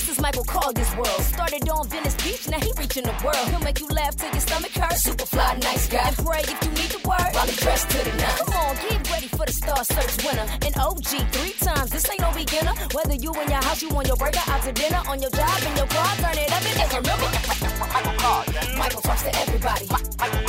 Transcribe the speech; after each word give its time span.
This 0.00 0.16
is 0.16 0.20
Michael 0.22 0.44
Colyar's 0.44 0.96
world. 0.96 1.20
Started 1.20 1.68
on 1.68 1.86
Venice 1.86 2.14
Beach, 2.24 2.48
now 2.48 2.58
he 2.58 2.72
reaching 2.78 3.02
the 3.04 3.12
world. 3.22 3.36
He'll 3.50 3.60
make 3.60 3.80
you 3.80 3.88
laugh 3.88 4.16
till 4.16 4.30
your 4.30 4.40
stomach 4.40 4.72
hurts. 4.72 5.02
Super 5.02 5.26
fly, 5.26 5.58
nice 5.60 5.88
guy. 5.88 6.08
And 6.08 6.16
pray 6.16 6.40
if 6.40 6.56
you 6.64 6.70
need 6.72 6.88
the 6.88 7.06
word. 7.06 7.28
While 7.36 7.46
he 7.46 7.54
dressed 7.60 7.90
to 7.90 7.98
the 7.98 8.16
nines. 8.16 8.40
Come 8.40 8.54
on, 8.56 8.76
get 8.76 9.10
ready 9.12 9.28
for 9.28 9.44
the 9.44 9.52
Star 9.52 9.84
Search 9.84 10.24
winner. 10.24 10.48
An 10.64 10.72
OG 10.80 11.28
three 11.36 11.52
times. 11.60 11.90
This 11.90 12.08
ain't 12.08 12.20
no 12.20 12.32
beginner. 12.32 12.72
Whether 12.96 13.16
you 13.20 13.30
in 13.44 13.50
your 13.50 13.60
house, 13.60 13.82
you 13.82 13.90
on 13.90 14.06
your 14.06 14.16
burger, 14.16 14.40
out 14.48 14.62
to 14.62 14.72
dinner, 14.72 15.02
on 15.06 15.20
your 15.20 15.30
job, 15.36 15.60
in 15.68 15.76
your 15.76 15.86
car, 15.92 16.16
turn 16.16 16.38
it 16.38 16.48
up 16.48 16.64
and 16.64 16.76
just 16.80 16.96
remember. 16.96 17.28
Michael 17.92 18.16
Colyar's. 18.24 18.78
Michael 18.80 19.02
talks 19.02 19.22
to 19.28 19.36
everybody. 19.36 19.84
Michael 20.16 20.39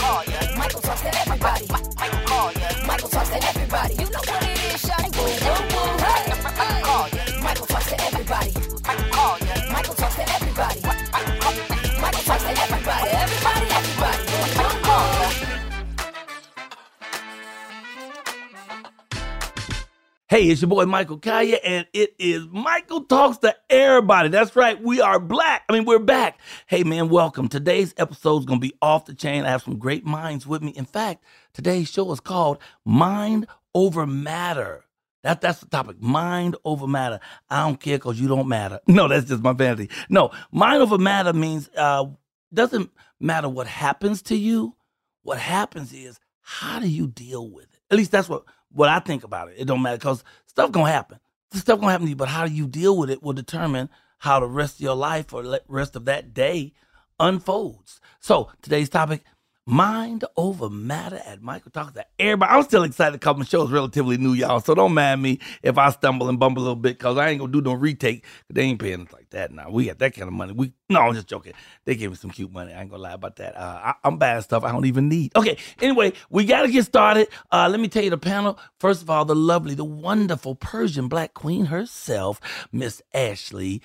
Hey, 20.31 20.45
it's 20.45 20.61
your 20.61 20.69
boy 20.69 20.85
Michael 20.85 21.19
Colyar, 21.19 21.59
and 21.61 21.85
it 21.91 22.15
is 22.17 22.47
Michael 22.49 23.03
Talks 23.03 23.39
to 23.39 23.53
Everybody. 23.69 24.29
That's 24.29 24.55
right, 24.55 24.81
we 24.81 25.01
are 25.01 25.19
black. 25.19 25.63
I 25.67 25.73
mean, 25.73 25.83
we're 25.83 25.99
back. 25.99 26.39
Hey, 26.67 26.85
man, 26.85 27.09
welcome. 27.09 27.49
Today's 27.49 27.93
episode 27.97 28.39
is 28.39 28.45
going 28.45 28.61
to 28.61 28.65
be 28.65 28.73
off 28.81 29.03
the 29.03 29.13
chain. 29.13 29.43
I 29.43 29.49
have 29.49 29.61
some 29.61 29.77
great 29.77 30.05
minds 30.05 30.47
with 30.47 30.61
me. 30.61 30.71
In 30.71 30.85
fact, 30.85 31.25
today's 31.51 31.89
show 31.91 32.09
is 32.13 32.21
called 32.21 32.59
Mind 32.85 33.45
Over 33.75 34.07
Matter. 34.07 34.85
That, 35.23 35.41
that's 35.41 35.59
the 35.59 35.65
topic. 35.65 36.01
Mind 36.01 36.55
over 36.63 36.87
matter. 36.87 37.19
I 37.49 37.65
don't 37.67 37.77
care 37.77 37.97
because 37.97 38.17
you 38.17 38.29
don't 38.29 38.47
matter. 38.47 38.79
No, 38.87 39.09
that's 39.09 39.27
just 39.27 39.43
my 39.43 39.51
vanity. 39.51 39.89
No, 40.07 40.31
mind 40.49 40.81
over 40.81 40.97
matter 40.97 41.33
means 41.33 41.69
uh 41.75 42.05
doesn't 42.53 42.89
matter 43.19 43.49
what 43.49 43.67
happens 43.67 44.21
to 44.21 44.37
you. 44.37 44.77
What 45.23 45.39
happens 45.39 45.91
is 45.91 46.21
how 46.39 46.79
do 46.79 46.87
you 46.87 47.07
deal 47.07 47.49
with 47.49 47.65
it? 47.65 47.81
At 47.91 47.97
least 47.97 48.11
that's 48.11 48.29
what 48.29 48.45
what 48.73 48.89
I 48.89 48.99
think 48.99 49.23
about 49.23 49.49
it. 49.49 49.55
It 49.57 49.65
don't 49.65 49.81
matter 49.81 49.97
because 49.97 50.23
stuff 50.45 50.71
gonna 50.71 50.91
happen. 50.91 51.19
Stuff 51.53 51.79
gonna 51.79 51.91
happen 51.91 52.05
to 52.05 52.11
you, 52.11 52.15
but 52.15 52.29
how 52.29 52.45
you 52.45 52.67
deal 52.67 52.97
with 52.97 53.09
it 53.09 53.21
will 53.21 53.33
determine 53.33 53.89
how 54.19 54.39
the 54.39 54.47
rest 54.47 54.75
of 54.75 54.81
your 54.81 54.95
life 54.95 55.33
or 55.33 55.59
rest 55.67 55.95
of 55.95 56.05
that 56.05 56.33
day 56.33 56.73
unfolds. 57.19 57.99
So 58.19 58.49
today's 58.61 58.89
topic: 58.89 59.23
mind 59.71 60.25
over 60.35 60.69
matter. 60.69 61.21
At 61.25 61.41
Michael 61.41 61.71
talks 61.71 61.93
to 61.93 62.05
everybody. 62.19 62.51
I'm 62.51 62.63
still 62.63 62.83
excited 62.83 63.19
because 63.19 63.37
my 63.37 63.45
show 63.45 63.63
is 63.63 63.71
relatively 63.71 64.17
new, 64.17 64.33
y'all. 64.33 64.59
So 64.59 64.75
don't 64.75 64.93
mind 64.93 65.21
me 65.21 65.39
if 65.63 65.77
I 65.77 65.89
stumble 65.91 66.27
and 66.29 66.37
bumble 66.37 66.61
a 66.61 66.63
little 66.63 66.75
bit 66.75 66.97
because 66.97 67.17
I 67.17 67.29
ain't 67.29 67.39
gonna 67.39 67.51
do 67.51 67.61
no 67.61 67.73
retake. 67.73 68.25
They 68.49 68.63
ain't 68.63 68.79
paying 68.79 69.01
us 69.01 69.13
like 69.13 69.29
that 69.29 69.51
now. 69.51 69.69
We 69.69 69.85
got 69.85 69.99
that 69.99 70.13
kind 70.13 70.27
of 70.27 70.33
money. 70.33 70.51
We 70.53 70.73
no, 70.89 70.99
I'm 70.99 71.13
just 71.13 71.27
joking. 71.27 71.53
They 71.85 71.95
gave 71.95 72.09
me 72.09 72.17
some 72.17 72.31
cute 72.31 72.51
money. 72.51 72.73
I 72.73 72.81
ain't 72.81 72.89
gonna 72.89 73.01
lie 73.01 73.13
about 73.13 73.37
that. 73.37 73.55
Uh, 73.55 73.79
I, 73.83 73.93
I'm 74.03 74.17
buying 74.17 74.41
stuff 74.41 74.63
I 74.65 74.71
don't 74.73 74.85
even 74.85 75.07
need. 75.07 75.35
Okay. 75.37 75.57
Anyway, 75.81 76.13
we 76.29 76.45
gotta 76.45 76.69
get 76.69 76.85
started. 76.85 77.29
Uh, 77.51 77.69
let 77.71 77.79
me 77.79 77.87
tell 77.87 78.03
you 78.03 78.09
the 78.09 78.17
panel. 78.17 78.59
First 78.79 79.01
of 79.01 79.09
all, 79.09 79.23
the 79.23 79.35
lovely, 79.35 79.73
the 79.73 79.85
wonderful 79.85 80.55
Persian 80.55 81.07
Black 81.07 81.33
Queen 81.33 81.67
herself, 81.67 82.41
Miss 82.73 83.01
Ashley 83.13 83.81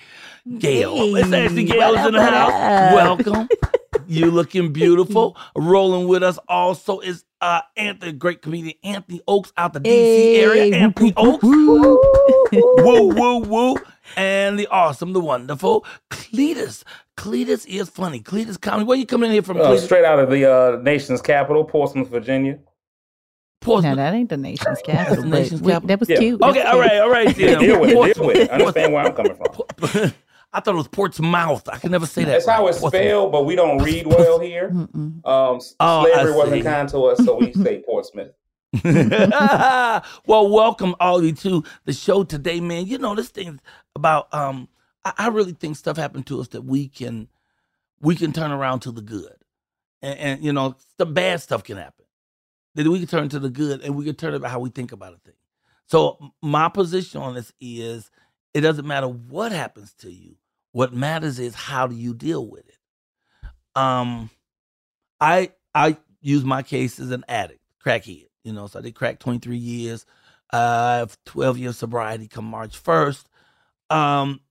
Gale. 0.59 1.13
Miss 1.13 1.31
Ashley 1.31 1.63
Gale 1.63 1.95
is 1.95 2.05
in 2.05 2.13
the 2.13 2.23
house. 2.23 2.51
Welcome. 2.93 3.47
You 4.07 4.31
looking 4.31 4.73
beautiful. 4.73 5.35
Rolling 5.55 6.07
with 6.07 6.23
us 6.23 6.37
also 6.47 6.99
is 6.99 7.23
uh 7.41 7.61
Anthony, 7.75 8.13
great 8.13 8.41
comedian 8.41 8.75
Anthony 8.83 9.21
Oaks 9.27 9.51
out 9.57 9.73
the 9.73 9.79
DC 9.81 10.37
area. 10.43 10.75
Anthony 10.75 11.13
Oaks. 11.17 11.43
woo, 11.43 11.99
woo, 13.13 13.39
woo. 13.39 13.75
And 14.15 14.57
the 14.57 14.67
awesome, 14.67 15.13
the 15.13 15.19
wonderful 15.19 15.85
Cletus. 16.09 16.83
Cletus 17.17 17.65
is 17.67 17.89
funny. 17.89 18.21
Cletus 18.21 18.59
comedy. 18.59 18.85
Where 18.85 18.97
you 18.97 19.05
coming 19.05 19.27
in 19.27 19.33
here 19.33 19.41
from? 19.43 19.59
Uh, 19.59 19.77
straight 19.77 20.05
out 20.05 20.19
of 20.19 20.29
the 20.29 20.45
uh, 20.51 20.81
nation's 20.81 21.21
capital, 21.21 21.63
Portsmouth, 21.63 22.07
Virginia. 22.09 22.59
Portsmouth. 23.59 23.97
No, 23.97 24.03
that 24.03 24.13
ain't 24.13 24.29
the 24.29 24.37
nation's 24.37 24.79
capital. 24.83 25.23
The 25.23 25.29
but 25.29 25.39
nation's 25.39 25.61
we- 25.61 25.71
capital? 25.71 25.87
That 25.87 25.99
was 25.99 26.09
Yeah. 26.09 26.17
cute. 26.17 26.41
Okay, 26.41 26.53
That's 26.59 26.65
all 26.73 26.81
cute. 26.81 26.85
right, 26.91 26.99
all 27.01 27.09
right. 27.09 27.35
deal 27.35 27.63
Yeah. 27.63 27.77
with 27.79 27.89
it. 27.89 28.13
Deal 28.15 28.27
with 28.27 28.37
it. 28.37 28.49
Understand 28.51 28.93
where 28.93 29.05
I'm 29.05 29.13
coming 29.13 29.35
from. 29.35 30.13
I 30.53 30.59
thought 30.59 30.73
it 30.73 30.77
was 30.77 30.87
Portsmouth. 30.87 31.67
I 31.69 31.77
can 31.77 31.91
never 31.91 32.05
say 32.05 32.23
that. 32.23 32.31
That's 32.31 32.47
how 32.47 32.67
it's 32.67 32.79
Portsmouth. 32.79 33.01
spelled, 33.01 33.31
but 33.31 33.45
we 33.45 33.55
don't 33.55 33.79
read 33.83 34.07
well 34.07 34.39
here. 34.39 34.69
Um, 34.69 35.21
Oh, 35.79 36.05
slavery 36.05 36.33
wasn't 36.33 36.63
kind 36.63 36.89
to 36.89 36.99
us, 37.05 37.23
so 37.25 37.35
we 37.37 37.53
say 37.63 37.83
Portsmouth. 37.85 38.31
well, 38.83 40.49
welcome 40.49 40.95
all 40.99 41.17
of 41.19 41.23
you 41.23 41.33
to 41.33 41.63
the 41.85 41.93
show 41.93 42.23
today, 42.23 42.59
man. 42.59 42.85
You 42.85 42.97
know, 42.97 43.15
this 43.15 43.29
thing 43.29 43.59
about 43.95 44.33
um 44.33 44.67
I, 45.05 45.13
I 45.17 45.27
really 45.29 45.53
think 45.53 45.77
stuff 45.77 45.97
happened 45.97 46.27
to 46.27 46.39
us 46.41 46.49
that 46.49 46.63
we 46.63 46.87
can 46.87 47.27
we 48.01 48.15
can 48.15 48.33
turn 48.33 48.51
around 48.51 48.81
to 48.81 48.91
the 48.91 49.01
good. 49.01 49.35
And, 50.01 50.19
and 50.19 50.43
you 50.43 50.53
know, 50.53 50.75
the 50.97 51.05
bad 51.05 51.41
stuff 51.41 51.63
can 51.63 51.77
happen. 51.77 52.05
Then 52.75 52.91
we 52.91 52.99
can 52.99 53.07
turn 53.07 53.29
to 53.29 53.39
the 53.39 53.49
good 53.49 53.81
and 53.81 53.95
we 53.95 54.05
can 54.05 54.15
turn 54.15 54.33
about 54.33 54.51
how 54.51 54.59
we 54.59 54.69
think 54.69 54.91
about 54.91 55.13
a 55.13 55.17
thing. 55.17 55.33
So 55.87 56.33
my 56.41 56.69
position 56.69 57.21
on 57.21 57.33
this 57.33 57.51
is 57.59 58.11
it 58.57 58.61
doesn't 58.61 58.87
matter 58.87 59.07
what 59.07 59.51
happens 59.51 59.93
to 59.99 60.11
you, 60.11 60.35
What 60.71 60.91
matters 60.91 61.37
is 61.37 61.53
how 61.53 61.85
do 61.85 61.95
you 61.95 62.15
deal 62.15 62.43
with 62.47 62.67
it. 62.67 62.77
Um, 63.75 64.31
I 65.21 65.51
I 65.75 65.97
use 66.21 66.43
my 66.43 66.63
case 66.63 66.99
as 66.99 67.11
an 67.11 67.23
addict, 67.27 67.61
crackhead. 67.85 68.25
You 68.43 68.53
know, 68.53 68.65
so 68.65 68.79
I 68.79 68.81
did 68.81 68.95
crack 68.95 69.19
23 69.19 69.57
years. 69.57 70.07
Uh, 70.51 70.57
I 70.57 70.95
have 70.95 71.17
12 71.25 71.59
years 71.59 71.77
sobriety 71.77 72.27
come 72.27 72.45
March 72.45 72.81
1st. 72.81 73.25
Um, 73.91 74.41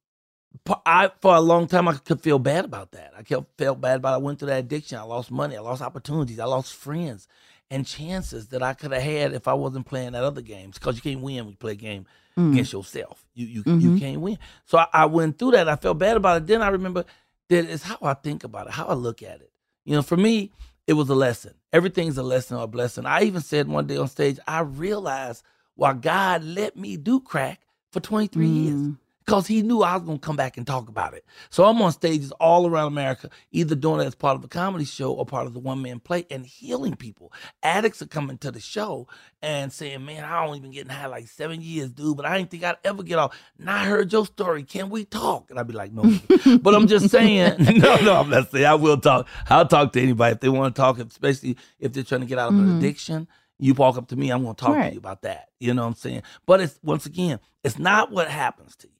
I 0.84 1.10
for 1.20 1.34
a 1.34 1.40
long 1.40 1.66
time 1.66 1.88
I 1.88 1.94
could 1.94 2.20
feel 2.20 2.38
bad 2.38 2.64
about 2.64 2.92
that. 2.92 3.12
I 3.18 3.24
kept 3.24 3.58
felt 3.58 3.80
bad 3.80 3.96
about. 3.96 4.12
It. 4.12 4.14
I 4.14 4.18
went 4.18 4.38
through 4.38 4.48
that 4.48 4.60
addiction. 4.60 4.98
I 4.98 5.02
lost 5.02 5.32
money. 5.32 5.56
I 5.56 5.60
lost 5.60 5.82
opportunities. 5.82 6.38
I 6.38 6.44
lost 6.44 6.76
friends 6.76 7.26
and 7.72 7.84
chances 7.84 8.48
that 8.48 8.62
I 8.62 8.74
could 8.74 8.92
have 8.92 9.02
had 9.02 9.32
if 9.32 9.48
I 9.48 9.54
wasn't 9.54 9.86
playing 9.86 10.12
that 10.12 10.22
other 10.22 10.42
games. 10.42 10.78
Because 10.78 10.94
you 10.94 11.02
can't 11.02 11.22
win 11.22 11.38
when 11.38 11.48
you 11.48 11.56
play 11.56 11.72
a 11.72 11.74
game 11.74 12.06
mm. 12.38 12.52
against 12.52 12.72
yourself. 12.72 13.24
You 13.34 13.46
you 13.46 13.64
mm-hmm. 13.64 13.80
you 13.80 13.98
can't 13.98 14.20
win. 14.20 14.38
So 14.64 14.78
I, 14.78 14.86
I, 14.92 15.06
went 15.06 15.38
through 15.38 15.52
that. 15.52 15.68
I 15.68 15.76
felt 15.76 15.98
bad 15.98 16.16
about 16.16 16.38
it. 16.38 16.46
Then 16.46 16.62
I 16.62 16.68
remember 16.68 17.04
that 17.48 17.64
it's 17.64 17.82
how 17.82 17.98
I 18.02 18.14
think 18.14 18.44
about 18.44 18.66
it, 18.66 18.72
how 18.72 18.86
I 18.86 18.94
look 18.94 19.22
at 19.22 19.40
it. 19.40 19.50
You 19.84 19.94
know, 19.94 20.02
for 20.02 20.16
me, 20.16 20.52
it 20.86 20.94
was 20.94 21.08
a 21.08 21.14
lesson. 21.14 21.54
Everything's 21.72 22.18
a 22.18 22.22
lesson 22.22 22.56
or 22.56 22.64
a 22.64 22.68
blessing. 22.68 23.06
I 23.06 23.22
even 23.22 23.40
said 23.40 23.68
one 23.68 23.86
day 23.86 23.96
on 23.96 24.08
stage, 24.08 24.38
I 24.46 24.60
realized 24.60 25.42
why 25.74 25.92
God 25.92 26.42
let 26.44 26.76
me 26.76 26.96
do 26.96 27.20
crack 27.20 27.60
for 27.90 28.00
23 28.00 28.46
mm. 28.46 28.64
years 28.64 28.96
because 29.26 29.46
he 29.46 29.62
knew 29.62 29.82
I 29.82 29.94
was 29.96 30.04
going 30.04 30.18
to 30.18 30.24
come 30.24 30.36
back 30.36 30.56
and 30.56 30.66
talk 30.66 30.88
about 30.88 31.12
it. 31.14 31.24
So 31.50 31.64
I'm 31.64 31.82
on 31.82 31.90
stages 31.90 32.30
all 32.32 32.66
around 32.66 32.92
America, 32.92 33.28
either 33.50 33.74
doing 33.74 34.00
it 34.00 34.06
as 34.06 34.14
part 34.14 34.36
of 34.36 34.44
a 34.44 34.48
comedy 34.48 34.84
show 34.84 35.12
or 35.12 35.26
part 35.26 35.46
of 35.46 35.52
the 35.52 35.58
one 35.58 35.82
man 35.82 35.98
play 35.98 36.26
and 36.30 36.46
healing 36.46 36.94
people. 36.94 37.32
Addicts 37.62 38.00
are 38.00 38.06
coming 38.06 38.38
to 38.38 38.52
the 38.52 38.60
show 38.60 39.08
and 39.42 39.72
saying, 39.72 40.04
Man, 40.04 40.24
I 40.24 40.44
only 40.44 40.60
been 40.60 40.70
getting 40.70 40.92
high 40.92 41.06
like 41.06 41.26
seven 41.26 41.60
years, 41.60 41.90
dude, 41.90 42.16
but 42.16 42.24
I 42.24 42.38
didn't 42.38 42.50
think 42.50 42.62
I'd 42.62 42.76
ever 42.84 43.02
get 43.02 43.18
off. 43.18 43.36
Now 43.58 43.76
I 43.76 43.84
heard 43.84 44.12
your 44.12 44.26
story. 44.26 44.62
Can 44.62 44.90
we 44.90 45.04
talk? 45.04 45.50
And 45.50 45.58
I'd 45.58 45.66
be 45.66 45.74
like, 45.74 45.92
No. 45.92 46.02
but 46.58 46.74
I'm 46.74 46.86
just 46.86 47.10
saying, 47.10 47.56
no, 47.78 47.96
no, 47.96 48.20
I'm 48.20 48.30
not 48.30 48.50
saying 48.52 48.64
I 48.64 48.74
will 48.74 48.98
talk. 48.98 49.26
I'll 49.50 49.66
talk 49.66 49.92
to 49.94 50.00
anybody 50.00 50.34
if 50.34 50.40
they 50.40 50.48
want 50.48 50.74
to 50.74 50.80
talk, 50.80 50.98
especially 51.00 51.56
if 51.80 51.92
they're 51.92 52.04
trying 52.04 52.20
to 52.20 52.26
get 52.28 52.38
out 52.38 52.48
of 52.48 52.54
mm-hmm. 52.54 52.70
an 52.70 52.78
addiction 52.78 53.28
you 53.58 53.72
walk 53.72 53.96
up 53.96 54.06
to 54.08 54.16
me, 54.16 54.30
I'm 54.30 54.42
going 54.42 54.54
to 54.54 54.60
talk 54.60 54.74
right. 54.74 54.88
to 54.88 54.92
you 54.92 54.98
about 54.98 55.22
that. 55.22 55.48
You 55.60 55.72
know 55.72 55.80
what 55.80 55.88
I'm 55.88 55.94
saying? 55.94 56.22
But 56.44 56.60
it's 56.60 56.78
once 56.82 57.06
again, 57.06 57.40
it's 57.64 57.78
not 57.78 58.10
what 58.10 58.28
happens 58.28 58.76
to 58.76 58.86
you. 58.86 58.95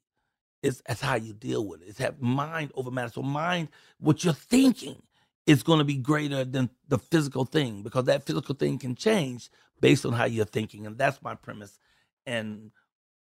It's, 0.66 0.82
it's 0.88 1.00
how 1.00 1.16
you 1.16 1.32
deal 1.32 1.66
with 1.66 1.82
it. 1.82 1.88
It's 1.88 1.98
have 1.98 2.20
mind 2.20 2.72
over 2.74 2.90
matter. 2.90 3.10
So 3.10 3.22
mind, 3.22 3.68
what 3.98 4.24
you're 4.24 4.34
thinking 4.34 5.02
is 5.46 5.62
going 5.62 5.78
to 5.78 5.84
be 5.84 5.96
greater 5.96 6.44
than 6.44 6.70
the 6.88 6.98
physical 6.98 7.44
thing 7.44 7.82
because 7.82 8.04
that 8.04 8.26
physical 8.26 8.54
thing 8.54 8.78
can 8.78 8.94
change 8.94 9.50
based 9.80 10.04
on 10.04 10.12
how 10.12 10.24
you're 10.24 10.44
thinking. 10.44 10.86
And 10.86 10.98
that's 10.98 11.22
my 11.22 11.34
premise. 11.34 11.78
And 12.26 12.72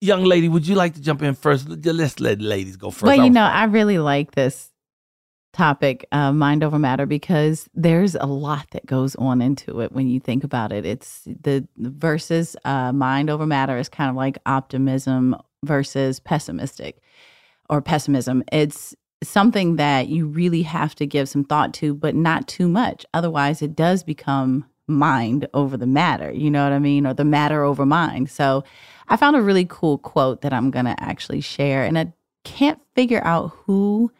young 0.01 0.24
lady, 0.24 0.50
would 0.50 0.68
you 0.68 0.75
like 0.75 0.95
to 0.95 1.01
jump 1.01 1.21
in 1.21 1.36
first? 1.36 1.69
Let's 1.69 2.19
let 2.19 2.42
ladies 2.42 2.77
go 2.77 2.89
first. 2.89 3.03
Well, 3.03 3.24
you 3.24 3.30
know, 3.30 3.44
I 3.44 3.65
really 3.65 4.00
like 4.00 4.31
this 4.31 4.71
topic, 5.53 6.06
uh, 6.12 6.33
mind 6.33 6.63
over 6.63 6.80
matter, 6.80 7.06
because 7.06 7.69
there's 7.74 8.15
a 8.15 8.25
lot 8.25 8.65
that 8.71 8.86
goes 8.86 9.15
on 9.15 9.42
into 9.42 9.80
it 9.81 9.92
when 9.92 10.09
you 10.09 10.19
think 10.19 10.44
about 10.44 10.71
it. 10.71 10.86
It's 10.86 11.21
the 11.25 11.68
versus 11.77 12.57
uh, 12.65 12.92
mind 12.92 13.30
over 13.30 13.45
matter 13.45 13.77
is 13.77 13.88
kind 13.88 14.09
of 14.09 14.15
like 14.15 14.38
optimism 14.45 15.36
versus 15.63 16.19
pessimistic 16.19 17.01
or 17.70 17.82
pessimism. 17.82 18.44
It's 18.52 18.96
something 19.24 19.78
that 19.78 20.08
you 20.08 20.28
really 20.28 20.62
have 20.64 20.96
to 20.96 21.06
give 21.06 21.30
some 21.30 21.44
thought 21.44 21.74
to, 21.76 21.94
but 21.94 22.16
not 22.16 22.48
too 22.48 22.68
much. 22.68 23.06
Otherwise, 23.14 23.62
it 23.62 23.76
does 23.76 24.04
become 24.04 24.66
mind 24.88 25.48
over 25.54 25.78
the 25.78 25.88
matter. 25.88 26.32
You 26.32 26.52
know 26.52 26.64
what 26.64 26.74
I 26.74 26.80
mean? 26.80 27.08
Or 27.08 27.14
the 27.14 27.26
matter 27.26 27.64
over 27.64 27.86
mind. 27.86 28.30
So 28.30 28.64
I 29.08 29.18
found 29.18 29.36
a 29.36 29.42
really 29.42 29.66
cool 29.68 29.98
quote 29.98 30.42
that 30.42 30.54
I'm 30.54 30.70
going 30.72 30.86
to 30.86 30.96
actually 31.00 31.42
share. 31.42 31.84
And 31.84 31.98
I 31.98 32.14
can't 32.44 32.80
figure 32.96 33.24
out 33.24 33.52
who 33.66 34.12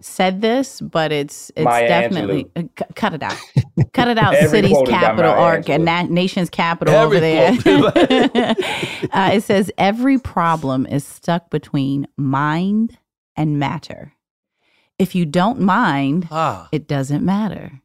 said 0.00 0.40
this, 0.40 0.80
but 0.80 1.12
it's 1.12 1.50
it's 1.56 1.64
Maya 1.64 1.88
definitely 1.88 2.46
uh, 2.56 2.62
c- 2.78 2.84
cut 2.94 3.14
it 3.14 3.22
out. 3.22 3.36
cut 3.92 4.08
it 4.08 4.18
out. 4.18 4.34
City's 4.48 4.76
capital 4.86 5.32
arc 5.32 5.68
and 5.68 5.84
na- 5.84 6.02
nation's 6.02 6.50
capital 6.50 6.94
every 6.94 7.16
over 7.16 7.20
there. 7.20 7.50
uh, 9.12 9.30
it 9.32 9.42
says 9.42 9.70
every 9.78 10.18
problem 10.18 10.86
is 10.86 11.04
stuck 11.04 11.50
between 11.50 12.06
mind 12.16 12.98
and 13.36 13.58
matter. 13.58 14.12
If 14.98 15.14
you 15.14 15.26
don't 15.26 15.60
mind, 15.60 16.28
ah. 16.30 16.68
it 16.72 16.88
doesn't 16.88 17.24
matter. 17.24 17.82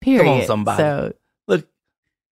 Period. 0.00 0.24
Come 0.24 0.40
on, 0.40 0.46
somebody. 0.46 0.82
So 0.82 1.12
look, 1.48 1.68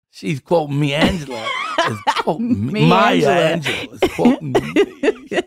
she's 0.09 0.39
quoting 0.39 0.79
me, 0.79 0.93
Angela. 0.93 1.47
is 1.89 1.97
quoting 2.07 2.71
me. 2.71 2.87
Maya 2.87 3.57
Angelou 3.57 4.03
is 4.03 4.11
quoting 4.15 4.51
me. 4.51 5.41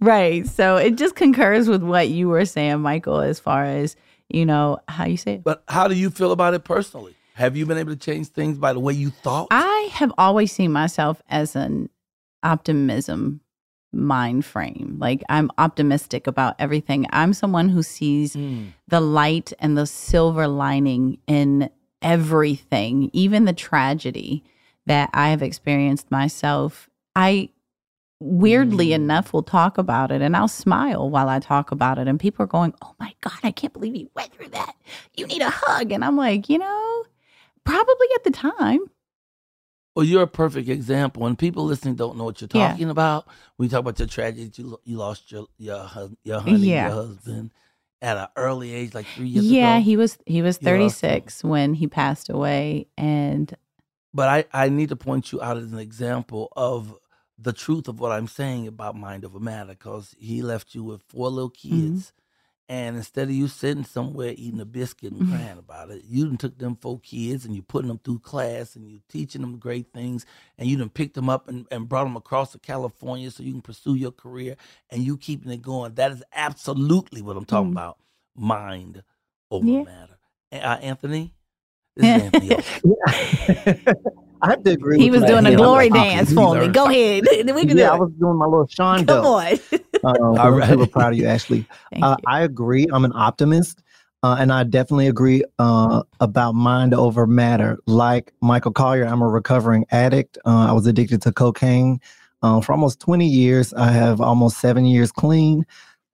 Right. 0.00 0.46
So 0.46 0.76
it 0.76 0.96
just 0.96 1.14
concurs 1.14 1.68
with 1.68 1.82
what 1.82 2.08
you 2.08 2.28
were 2.28 2.44
saying, 2.44 2.80
Michael, 2.80 3.20
as 3.20 3.40
far 3.40 3.64
as, 3.64 3.96
you 4.28 4.46
know, 4.46 4.78
how 4.88 5.06
you 5.06 5.16
say 5.16 5.34
it. 5.34 5.44
But 5.44 5.62
how 5.68 5.88
do 5.88 5.94
you 5.94 6.10
feel 6.10 6.32
about 6.32 6.54
it 6.54 6.64
personally? 6.64 7.16
Have 7.34 7.56
you 7.56 7.64
been 7.66 7.78
able 7.78 7.92
to 7.92 7.98
change 7.98 8.28
things 8.28 8.58
by 8.58 8.72
the 8.72 8.80
way 8.80 8.92
you 8.92 9.10
thought? 9.10 9.48
I 9.50 9.88
have 9.92 10.12
always 10.18 10.52
seen 10.52 10.72
myself 10.72 11.22
as 11.28 11.56
an 11.56 11.88
optimism 12.42 13.40
mind 13.92 14.44
frame. 14.44 14.96
Like 14.98 15.22
I'm 15.28 15.50
optimistic 15.58 16.26
about 16.26 16.56
everything. 16.58 17.06
I'm 17.10 17.32
someone 17.32 17.68
who 17.68 17.82
sees 17.82 18.34
mm. 18.34 18.72
the 18.88 19.00
light 19.00 19.52
and 19.58 19.76
the 19.76 19.86
silver 19.86 20.48
lining 20.48 21.18
in 21.26 21.70
everything, 22.00 23.10
even 23.12 23.44
the 23.44 23.52
tragedy 23.52 24.44
that 24.86 25.10
I 25.12 25.28
have 25.28 25.42
experienced 25.42 26.10
myself. 26.10 26.88
I 27.14 27.50
weirdly 28.22 28.88
mm. 28.88 28.94
enough 28.94 29.32
will 29.32 29.42
talk 29.42 29.78
about 29.78 30.10
it 30.10 30.22
and 30.22 30.36
I'll 30.36 30.48
smile 30.48 31.10
while 31.10 31.28
I 31.28 31.40
talk 31.40 31.70
about 31.70 31.98
it. 31.98 32.08
And 32.08 32.18
people 32.18 32.44
are 32.44 32.48
going, 32.48 32.74
Oh 32.82 32.94
my 32.98 33.14
God, 33.20 33.38
I 33.42 33.50
can't 33.50 33.72
believe 33.72 33.96
you 33.96 34.10
went 34.14 34.32
through 34.32 34.48
that. 34.48 34.74
You 35.16 35.26
need 35.26 35.42
a 35.42 35.50
hug. 35.50 35.92
And 35.92 36.04
I'm 36.04 36.16
like, 36.16 36.48
you 36.48 36.58
know, 36.58 37.04
probably 37.64 38.06
at 38.14 38.24
the 38.24 38.30
time. 38.30 38.80
Well, 39.94 40.06
you're 40.06 40.22
a 40.22 40.26
perfect 40.26 40.68
example. 40.68 41.26
And 41.26 41.38
people 41.38 41.64
listening 41.64 41.96
don't 41.96 42.16
know 42.16 42.24
what 42.24 42.40
you're 42.40 42.48
talking 42.48 42.86
yeah. 42.86 42.90
about. 42.90 43.26
We 43.58 43.68
talk 43.68 43.80
about 43.80 43.98
your 43.98 44.08
tragedy, 44.08 44.50
you, 44.54 44.80
you 44.84 44.96
lost 44.96 45.30
your 45.30 45.46
your 45.58 45.88
your 46.24 46.40
honey, 46.40 46.68
yeah. 46.68 46.88
your 46.88 46.94
husband 47.06 47.50
at 48.00 48.16
an 48.16 48.26
early 48.36 48.74
age, 48.74 48.94
like 48.94 49.06
three 49.06 49.28
years 49.28 49.44
yeah, 49.44 49.76
ago. 49.76 49.84
he 49.84 49.96
was 49.96 50.18
he 50.26 50.42
was 50.42 50.58
36 50.58 51.44
when 51.44 51.74
he 51.74 51.86
passed 51.86 52.28
away, 52.28 52.88
and. 52.98 53.54
But 54.14 54.28
I 54.28 54.64
I 54.64 54.68
need 54.68 54.90
to 54.90 54.96
point 54.96 55.32
you 55.32 55.40
out 55.40 55.56
as 55.56 55.72
an 55.72 55.78
example 55.78 56.52
of 56.54 56.98
the 57.42 57.52
truth 57.52 57.88
of 57.88 58.00
what 58.00 58.12
I'm 58.12 58.28
saying 58.28 58.66
about 58.66 58.96
Mind 58.96 59.24
Over 59.24 59.40
Matter 59.40 59.72
because 59.72 60.14
he 60.18 60.42
left 60.42 60.74
you 60.74 60.84
with 60.84 61.02
four 61.08 61.28
little 61.28 61.50
mm-hmm. 61.50 61.70
kids. 61.70 62.06
Mm-hmm. 62.06 62.16
And 62.68 62.96
instead 62.96 63.28
of 63.28 63.34
you 63.34 63.48
sitting 63.48 63.84
somewhere 63.84 64.32
eating 64.34 64.60
a 64.60 64.64
biscuit 64.64 65.12
and 65.12 65.22
mm-hmm. 65.22 65.36
crying 65.36 65.58
about 65.58 65.90
it, 65.90 66.04
you 66.06 66.24
done 66.24 66.38
took 66.38 66.56
them 66.56 66.76
four 66.76 67.00
kids 67.00 67.44
and 67.44 67.54
you 67.54 67.60
putting 67.60 67.88
them 67.88 68.00
through 68.02 68.20
class 68.20 68.76
and 68.76 68.88
you 68.88 69.00
teaching 69.10 69.42
them 69.42 69.58
great 69.58 69.92
things 69.92 70.24
and 70.56 70.68
you 70.68 70.78
done 70.78 70.88
picked 70.88 71.14
them 71.14 71.28
up 71.28 71.48
and, 71.48 71.66
and 71.70 71.88
brought 71.88 72.04
them 72.04 72.16
across 72.16 72.52
to 72.52 72.58
California 72.58 73.30
so 73.30 73.42
you 73.42 73.52
can 73.52 73.60
pursue 73.60 73.94
your 73.94 74.12
career 74.12 74.56
and 74.88 75.02
you 75.02 75.18
keeping 75.18 75.52
it 75.52 75.60
going. 75.60 75.94
That 75.94 76.12
is 76.12 76.22
absolutely 76.32 77.20
what 77.20 77.36
I'm 77.36 77.44
talking 77.44 77.70
mm-hmm. 77.70 77.78
about. 77.78 77.98
Mind 78.36 79.02
over 79.50 79.66
yeah. 79.66 79.82
matter. 79.82 80.18
Uh, 80.52 80.78
Anthony? 80.80 81.34
This 81.96 82.32
is 82.32 82.32
Anthony. 83.54 83.84
I 84.42 84.50
have 84.50 84.64
to 84.64 84.72
agree. 84.72 84.98
He 84.98 85.10
was 85.10 85.22
doing 85.22 85.46
a 85.46 85.54
glory 85.54 85.88
dance 85.88 86.32
for 86.32 86.56
me. 86.56 86.68
Go 86.68 86.86
ahead. 86.86 87.24
We 87.52 87.66
can 87.66 87.76
yeah, 87.76 87.92
I 87.92 87.96
was 87.96 88.10
doing 88.18 88.36
my 88.36 88.46
little 88.46 88.66
Sean. 88.66 89.06
Come 89.06 89.24
on. 89.24 89.58
um, 90.04 90.38
I'm 90.38 90.54
right. 90.54 90.68
super 90.68 90.86
proud 90.86 91.12
of 91.12 91.18
you, 91.18 91.26
Ashley. 91.26 91.66
Uh, 92.02 92.16
you. 92.18 92.24
I 92.26 92.42
agree. 92.42 92.86
I'm 92.92 93.04
an 93.04 93.12
optimist. 93.14 93.82
Uh, 94.24 94.36
and 94.38 94.52
I 94.52 94.62
definitely 94.62 95.08
agree 95.08 95.44
uh, 95.58 96.02
about 96.20 96.54
mind 96.54 96.94
over 96.94 97.26
matter. 97.26 97.78
Like 97.86 98.32
Michael 98.40 98.72
Colyar, 98.72 99.10
I'm 99.10 99.20
a 99.20 99.28
recovering 99.28 99.84
addict. 99.90 100.38
Uh, 100.46 100.68
I 100.68 100.72
was 100.72 100.86
addicted 100.86 101.22
to 101.22 101.32
cocaine 101.32 102.00
uh, 102.42 102.60
for 102.60 102.72
almost 102.72 103.00
20 103.00 103.26
years. 103.26 103.74
I 103.74 103.90
have 103.90 104.20
almost 104.20 104.58
seven 104.58 104.84
years 104.84 105.10
clean. 105.10 105.66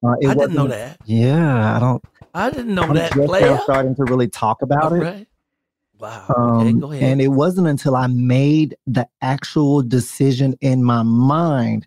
Uh, 0.02 0.14
I 0.26 0.34
didn't 0.34 0.54
know 0.54 0.68
that. 0.68 0.98
Yeah, 1.04 1.76
I 1.76 1.78
don't. 1.78 2.02
I 2.34 2.50
didn't 2.50 2.74
know 2.74 2.82
I'm 2.82 2.94
that. 2.94 3.12
Just 3.12 3.64
starting 3.64 3.94
to 3.96 4.04
really 4.04 4.28
talk 4.28 4.62
about 4.62 4.92
All 4.92 4.94
it. 4.94 5.04
Right. 5.04 5.28
Wow. 5.98 6.24
Okay, 6.28 6.70
um, 6.70 6.80
go 6.80 6.92
ahead. 6.92 7.02
And 7.02 7.20
it 7.20 7.28
wasn't 7.28 7.66
until 7.66 7.96
I 7.96 8.06
made 8.06 8.76
the 8.86 9.06
actual 9.20 9.82
decision 9.82 10.56
in 10.60 10.84
my 10.84 11.02
mind. 11.02 11.86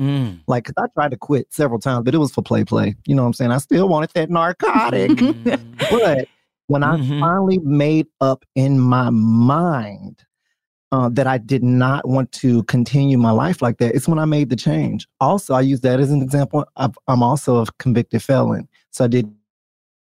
Mm. 0.00 0.40
Like, 0.46 0.64
cause 0.64 0.74
I 0.78 0.86
tried 0.94 1.10
to 1.10 1.16
quit 1.16 1.52
several 1.52 1.80
times, 1.80 2.04
but 2.04 2.14
it 2.14 2.18
was 2.18 2.32
for 2.32 2.42
play, 2.42 2.64
play. 2.64 2.94
You 3.06 3.14
know 3.14 3.22
what 3.22 3.28
I'm 3.28 3.32
saying? 3.34 3.50
I 3.50 3.58
still 3.58 3.88
wanted 3.88 4.10
that 4.14 4.30
narcotic. 4.30 5.10
Mm-hmm. 5.10 5.74
but 5.90 6.28
when 6.68 6.82
mm-hmm. 6.82 7.14
I 7.14 7.20
finally 7.20 7.58
made 7.58 8.06
up 8.20 8.44
in 8.54 8.78
my 8.78 9.10
mind 9.10 10.24
uh, 10.92 11.08
that 11.10 11.26
I 11.26 11.38
did 11.38 11.62
not 11.62 12.08
want 12.08 12.32
to 12.32 12.62
continue 12.64 13.18
my 13.18 13.32
life 13.32 13.60
like 13.60 13.78
that, 13.78 13.94
it's 13.94 14.08
when 14.08 14.18
I 14.18 14.24
made 14.24 14.50
the 14.50 14.56
change. 14.56 15.06
Also, 15.20 15.52
I 15.52 15.60
use 15.60 15.80
that 15.80 16.00
as 16.00 16.10
an 16.10 16.22
example. 16.22 16.64
i 16.76 16.88
I'm 17.08 17.22
also 17.22 17.62
a 17.62 17.66
convicted 17.78 18.22
felon. 18.22 18.68
So 18.90 19.04
I 19.04 19.08
did 19.08 19.30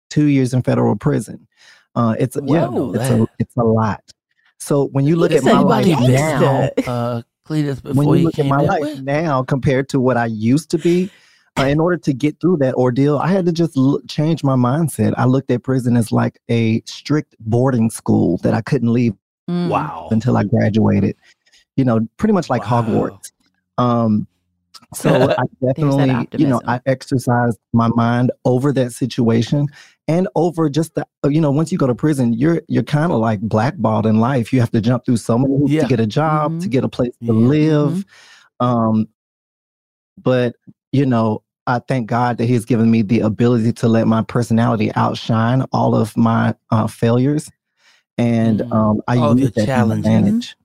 two 0.10 0.25
years 0.25 0.53
in 0.53 0.62
federal 0.62 0.96
prison. 0.96 1.48
Uh, 1.96 2.16
it's 2.20 2.38
yeah, 2.46 2.70
it's 2.72 3.10
a, 3.10 3.28
it's 3.40 3.58
a 3.58 3.64
lot. 3.64 4.02
So 4.58 4.88
when 4.88 5.06
you 5.06 5.16
look 5.16 5.32
at 5.32 5.44
my 5.44 5.60
life 5.60 5.86
now, 5.88 6.70
uh, 6.88 7.22
Cletus, 7.46 7.84
when 7.84 8.08
you 8.08 8.26
look 8.26 8.40
at 8.40 8.46
my 8.46 8.62
life 8.62 9.02
now 9.02 9.44
compared 9.44 9.90
to 9.90 10.00
what 10.00 10.18
I 10.18 10.28
used 10.28 10.72
to 10.72 10.78
be, 10.78 11.10
uh, 11.60 11.64
in 11.64 11.80
order 11.80 11.98
to 11.98 12.14
get 12.14 12.40
through 12.40 12.58
that 12.58 12.74
ordeal, 12.76 13.20
I 13.20 13.28
had 13.28 13.46
to 13.46 13.52
just 13.52 13.78
l- 13.78 14.02
change 14.08 14.44
my 14.44 14.56
mindset. 14.56 15.14
I 15.18 15.26
looked 15.26 15.52
at 15.52 15.64
prison 15.64 15.98
as 15.98 16.12
like 16.12 16.40
a 16.50 16.82
strict 16.86 17.36
boarding 17.42 17.90
school 17.90 18.38
that 18.38 18.54
I 18.54 18.62
couldn't 18.62 18.92
leave. 18.92 19.14
Mm. 19.50 19.68
Wow. 19.68 20.08
Until 20.10 20.38
I 20.38 20.46
graduated, 20.46 21.18
you 21.76 21.84
know, 21.84 22.00
pretty 22.16 22.34
much 22.34 22.50
like 22.50 22.62
wow. 22.62 22.82
Hogwarts. 22.82 23.32
Um, 23.78 24.26
so 24.94 25.30
I 25.38 25.44
definitely, 25.66 26.28
you 26.38 26.48
know, 26.48 26.62
I 26.66 26.80
exercised 26.86 27.60
my 27.74 27.90
mind 27.90 28.32
over 28.46 28.72
that 28.74 28.92
situation 28.92 29.68
and 30.08 30.28
over 30.36 30.70
just 30.70 30.96
the, 30.96 31.06
uh, 31.24 31.30
you 31.30 31.42
know, 31.42 31.52
once 31.52 31.72
you 31.72 31.78
go 31.78 31.88
to 31.88 31.96
prison, 31.96 32.34
you're 32.34 32.62
you're 32.68 32.84
kind 32.84 33.12
of 33.12 33.20
like 33.20 33.42
blackballed 33.42 34.06
in 34.06 34.20
life. 34.20 34.52
You 34.52 34.60
have 34.60 34.72
to 34.72 34.82
jump 34.82 35.06
through 35.06 35.18
so 35.18 35.38
many 35.38 35.56
hoops 35.58 35.72
yeah. 35.72 35.82
to 35.84 35.88
get 35.88 36.00
a 36.00 36.08
job, 36.08 36.52
mm-hmm. 36.52 36.62
to 36.62 36.70
get 36.70 36.84
a 36.84 36.90
place 36.90 37.16
to 37.18 37.26
yeah. 37.26 37.32
live. 37.34 37.92
Mm-hmm. 37.92 38.66
Um, 38.66 39.08
but 40.22 40.56
you 40.92 41.06
know, 41.06 41.44
I 41.68 41.80
thank 41.80 42.08
God 42.08 42.38
that 42.38 42.46
He's 42.46 42.66
given 42.66 42.92
me 42.92 43.02
the 43.02 43.22
ability 43.22 43.72
to 43.74 43.88
let 43.88 44.08
my 44.08 44.24
personality 44.24 44.92
outshine 44.96 45.64
all 45.72 45.96
of 45.96 46.16
my 46.18 46.56
uh, 46.70 46.88
failures, 46.88 47.50
and 48.18 48.60
mm. 48.60 48.72
um, 48.74 49.02
I 49.08 49.16
use 49.34 49.52
that 49.52 49.66
challenges. 49.66 50.56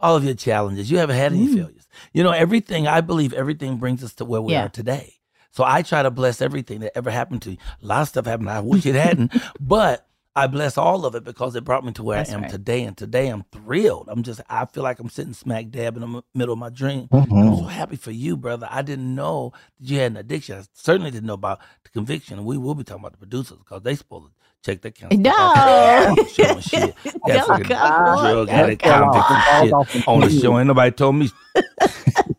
All 0.00 0.16
of 0.16 0.24
your 0.24 0.34
challenges. 0.34 0.90
You 0.90 0.98
haven't 0.98 1.16
had 1.16 1.32
any 1.32 1.46
mm. 1.46 1.54
failures. 1.54 1.88
You 2.12 2.22
know, 2.22 2.30
everything. 2.30 2.86
I 2.86 3.00
believe 3.00 3.32
everything 3.32 3.76
brings 3.76 4.02
us 4.02 4.14
to 4.14 4.24
where 4.24 4.40
we 4.40 4.52
yeah. 4.52 4.66
are 4.66 4.68
today. 4.68 5.14
So 5.52 5.64
I 5.66 5.82
try 5.82 6.02
to 6.02 6.10
bless 6.10 6.40
everything 6.40 6.80
that 6.80 6.96
ever 6.96 7.10
happened 7.10 7.42
to 7.42 7.52
you. 7.52 7.56
A 7.82 7.86
lot 7.86 8.02
of 8.02 8.08
stuff 8.08 8.26
happened. 8.26 8.50
I 8.50 8.60
wish 8.60 8.86
it 8.86 8.94
hadn't, 8.94 9.32
but 9.60 10.06
I 10.36 10.46
bless 10.46 10.78
all 10.78 11.04
of 11.06 11.16
it 11.16 11.24
because 11.24 11.56
it 11.56 11.64
brought 11.64 11.84
me 11.84 11.92
to 11.92 12.04
where 12.04 12.18
That's 12.18 12.30
I 12.30 12.34
am 12.34 12.42
right. 12.42 12.50
today. 12.50 12.84
And 12.84 12.96
today 12.96 13.28
I'm 13.28 13.44
thrilled. 13.50 14.08
I'm 14.08 14.22
just, 14.22 14.40
I 14.48 14.64
feel 14.66 14.84
like 14.84 15.00
I'm 15.00 15.10
sitting 15.10 15.32
smack 15.32 15.70
dab 15.70 15.96
in 15.96 16.02
the 16.02 16.22
middle 16.34 16.52
of 16.52 16.58
my 16.58 16.70
dream. 16.70 17.08
Mm-hmm. 17.08 17.34
I'm 17.34 17.56
so 17.56 17.64
happy 17.64 17.96
for 17.96 18.12
you, 18.12 18.36
brother. 18.36 18.68
I 18.70 18.82
didn't 18.82 19.12
know 19.14 19.52
that 19.80 19.90
you 19.90 19.98
had 19.98 20.12
an 20.12 20.18
addiction. 20.18 20.58
I 20.58 20.64
certainly 20.72 21.10
didn't 21.10 21.26
know 21.26 21.34
about 21.34 21.60
the 21.82 21.90
conviction. 21.90 22.38
And 22.38 22.46
we 22.46 22.56
will 22.56 22.76
be 22.76 22.84
talking 22.84 23.02
about 23.02 23.12
the 23.12 23.18
producers 23.18 23.58
because 23.58 23.82
they 23.82 23.96
to 23.96 24.30
check 24.64 24.80
that 24.82 24.94
count. 24.94 25.12
No. 25.12 26.16
Showing 26.32 26.60
shit. 26.60 26.94
That 27.26 27.46
fucking 27.46 27.66
drug 27.66 28.48
addict 28.48 28.82
convict 28.82 29.90
shit 29.92 30.08
on 30.08 30.20
the 30.20 30.30
show. 30.30 30.58
Ain't 30.58 30.68
nobody 30.68 30.90
told 30.90 31.16
me. 31.16 31.30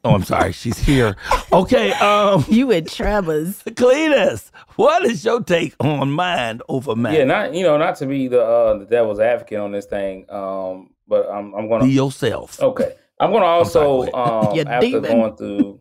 oh, 0.03 0.15
I'm 0.15 0.23
sorry. 0.23 0.51
She's 0.51 0.77
here. 0.77 1.15
Okay. 1.51 1.91
Um, 1.93 2.45
you 2.49 2.71
and 2.71 2.89
Trevor's. 2.89 3.63
Cletus, 3.63 4.51
what 4.75 5.05
is 5.05 5.25
your 5.25 5.41
take 5.41 5.75
on 5.79 6.11
mind 6.11 6.61
over 6.69 6.95
matter? 6.95 7.19
Yeah, 7.19 7.25
not 7.25 7.53
you 7.53 7.63
know, 7.63 7.77
not 7.77 7.95
to 7.97 8.05
be 8.05 8.27
the 8.27 8.43
uh, 8.43 8.77
the 8.77 8.85
devil's 8.85 9.19
advocate 9.19 9.59
on 9.59 9.71
this 9.71 9.85
thing, 9.85 10.25
um, 10.29 10.91
but 11.07 11.29
I'm 11.29 11.53
I'm 11.53 11.67
gonna 11.67 11.85
be 11.85 11.91
yourself. 11.91 12.59
Okay. 12.61 12.93
I'm 13.19 13.31
gonna 13.31 13.45
also 13.45 14.11
um, 14.13 14.57
after 14.67 14.79
demon. 14.79 15.01
going 15.03 15.35
through 15.35 15.79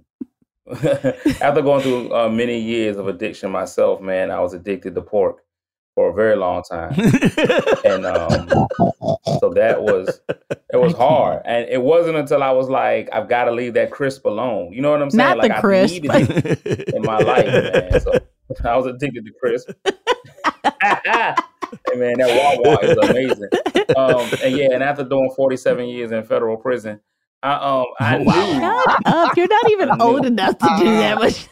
after 1.40 1.62
going 1.62 1.82
through 1.82 2.14
uh, 2.14 2.28
many 2.28 2.60
years 2.60 2.96
of 2.96 3.08
addiction 3.08 3.50
myself, 3.50 4.00
man, 4.00 4.30
I 4.30 4.40
was 4.40 4.52
addicted 4.52 4.94
to 4.94 5.02
pork 5.02 5.42
for 5.94 6.10
a 6.10 6.14
very 6.14 6.36
long 6.36 6.62
time, 6.62 6.92
and 7.84 8.06
um, 8.06 8.48
so 9.40 9.50
that 9.54 9.76
was 9.80 10.20
it 10.72 10.76
was 10.76 10.94
hard, 10.94 11.42
and 11.44 11.68
it 11.68 11.82
wasn't 11.82 12.16
until 12.16 12.42
I 12.42 12.52
was 12.52 12.68
like, 12.68 13.08
I've 13.12 13.28
got 13.28 13.44
to 13.44 13.52
leave 13.52 13.74
that 13.74 13.90
crisp 13.90 14.24
alone. 14.24 14.72
You 14.72 14.82
know 14.82 14.90
what 14.90 15.02
I'm 15.02 15.10
saying? 15.10 15.28
Not 15.28 15.38
like 15.38 15.54
the 15.54 15.60
crisp. 15.60 16.04
I 16.10 16.18
needed 16.18 16.62
it 16.64 16.94
in 16.94 17.02
my 17.02 17.18
life, 17.18 17.46
man. 17.46 18.00
So 18.00 18.12
I 18.64 18.76
was 18.76 18.86
addicted 18.86 19.24
to 19.26 19.32
crisp. 19.32 19.70
hey 19.84 19.92
man, 21.96 22.18
that 22.18 22.60
Wawa 22.64 22.78
is 22.82 22.96
amazing. 22.96 23.48
Um, 23.96 24.28
and 24.44 24.56
yeah, 24.56 24.68
and 24.72 24.82
after 24.82 25.04
doing 25.04 25.30
47 25.34 25.86
years 25.86 26.12
in 26.12 26.22
federal 26.24 26.56
prison, 26.56 27.00
I 27.42 27.54
um 27.54 27.86
I 27.98 28.18
knew. 28.18 28.30
Shut 28.30 29.06
up! 29.06 29.36
You're 29.36 29.48
not 29.48 29.70
even 29.70 30.00
old 30.00 30.26
enough 30.26 30.58
to 30.58 30.76
do 30.78 30.84
that 30.84 31.18
much 31.18 31.48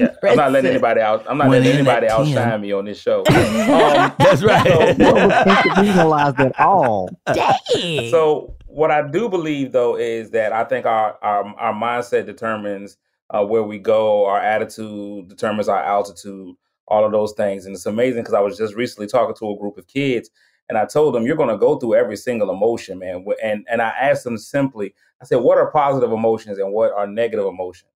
yeah, 0.00 0.14
I'm 0.22 0.36
not 0.36 0.52
letting 0.52 0.70
anybody 0.70 1.00
out. 1.00 1.24
I'm 1.28 1.38
not 1.38 1.48
when 1.48 1.62
letting 1.62 1.78
anybody 1.78 2.08
outshine 2.08 2.60
me 2.60 2.72
on 2.72 2.84
this 2.84 3.00
show. 3.00 3.24
Um, 3.62 4.12
That's 4.18 4.42
right. 4.42 4.96
So, 4.96 5.28
can't 5.28 5.74
penalize 5.74 6.34
at 6.38 6.58
all. 6.58 7.08
Dang. 7.32 8.10
So 8.10 8.54
what 8.66 8.90
I 8.90 9.06
do 9.06 9.28
believe 9.28 9.72
though 9.72 9.96
is 9.96 10.30
that 10.30 10.52
I 10.52 10.64
think 10.64 10.86
our 10.86 11.18
our, 11.22 11.44
our 11.56 11.74
mindset 11.74 12.26
determines 12.26 12.96
uh, 13.30 13.44
where 13.44 13.62
we 13.62 13.78
go. 13.78 14.26
Our 14.26 14.40
attitude 14.40 15.28
determines 15.28 15.68
our 15.68 15.82
altitude. 15.82 16.54
All 16.88 17.04
of 17.04 17.12
those 17.12 17.32
things, 17.32 17.64
and 17.64 17.74
it's 17.74 17.86
amazing 17.86 18.22
because 18.22 18.34
I 18.34 18.40
was 18.40 18.58
just 18.58 18.74
recently 18.74 19.06
talking 19.06 19.34
to 19.36 19.50
a 19.50 19.58
group 19.58 19.78
of 19.78 19.86
kids, 19.86 20.30
and 20.68 20.76
I 20.76 20.84
told 20.84 21.14
them 21.14 21.24
you're 21.24 21.36
going 21.36 21.48
to 21.48 21.56
go 21.56 21.78
through 21.78 21.94
every 21.94 22.16
single 22.16 22.50
emotion, 22.50 22.98
man. 22.98 23.24
And 23.42 23.66
and 23.70 23.80
I 23.80 23.90
asked 23.90 24.24
them 24.24 24.36
simply, 24.36 24.94
I 25.22 25.24
said, 25.24 25.36
what 25.36 25.56
are 25.56 25.70
positive 25.70 26.10
emotions 26.10 26.58
and 26.58 26.72
what 26.72 26.92
are 26.92 27.06
negative 27.06 27.46
emotions? 27.46 27.92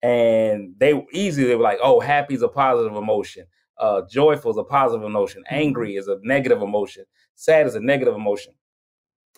And 0.00 0.74
they 0.78 1.04
easily 1.12 1.48
they 1.48 1.56
were 1.56 1.64
like, 1.64 1.80
oh, 1.82 1.98
happy 1.98 2.34
is 2.34 2.42
a 2.42 2.48
positive 2.48 2.96
emotion. 2.96 3.46
Uh, 3.78 4.02
joyful 4.08 4.52
is 4.52 4.56
a 4.56 4.62
positive 4.62 5.04
emotion. 5.04 5.42
Mm-hmm. 5.42 5.60
Angry 5.60 5.96
is 5.96 6.06
a 6.06 6.18
negative 6.22 6.62
emotion. 6.62 7.04
Sad 7.34 7.66
is 7.66 7.74
a 7.74 7.80
negative 7.80 8.14
emotion. 8.14 8.54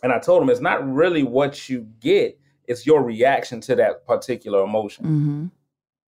And 0.03 0.13
I 0.13 0.19
told 0.19 0.43
them 0.43 0.51
it's 0.51 0.61
not 0.61 0.87
really 0.87 1.23
what 1.23 1.69
you 1.71 1.89
get, 1.99 2.39
it's 2.65 2.87
your 2.87 3.03
reaction 3.03 3.61
to 3.63 3.75
that 3.77 4.07
particular 4.07 4.63
emotion. 4.63 5.05
Mm-hmm. 5.05 5.47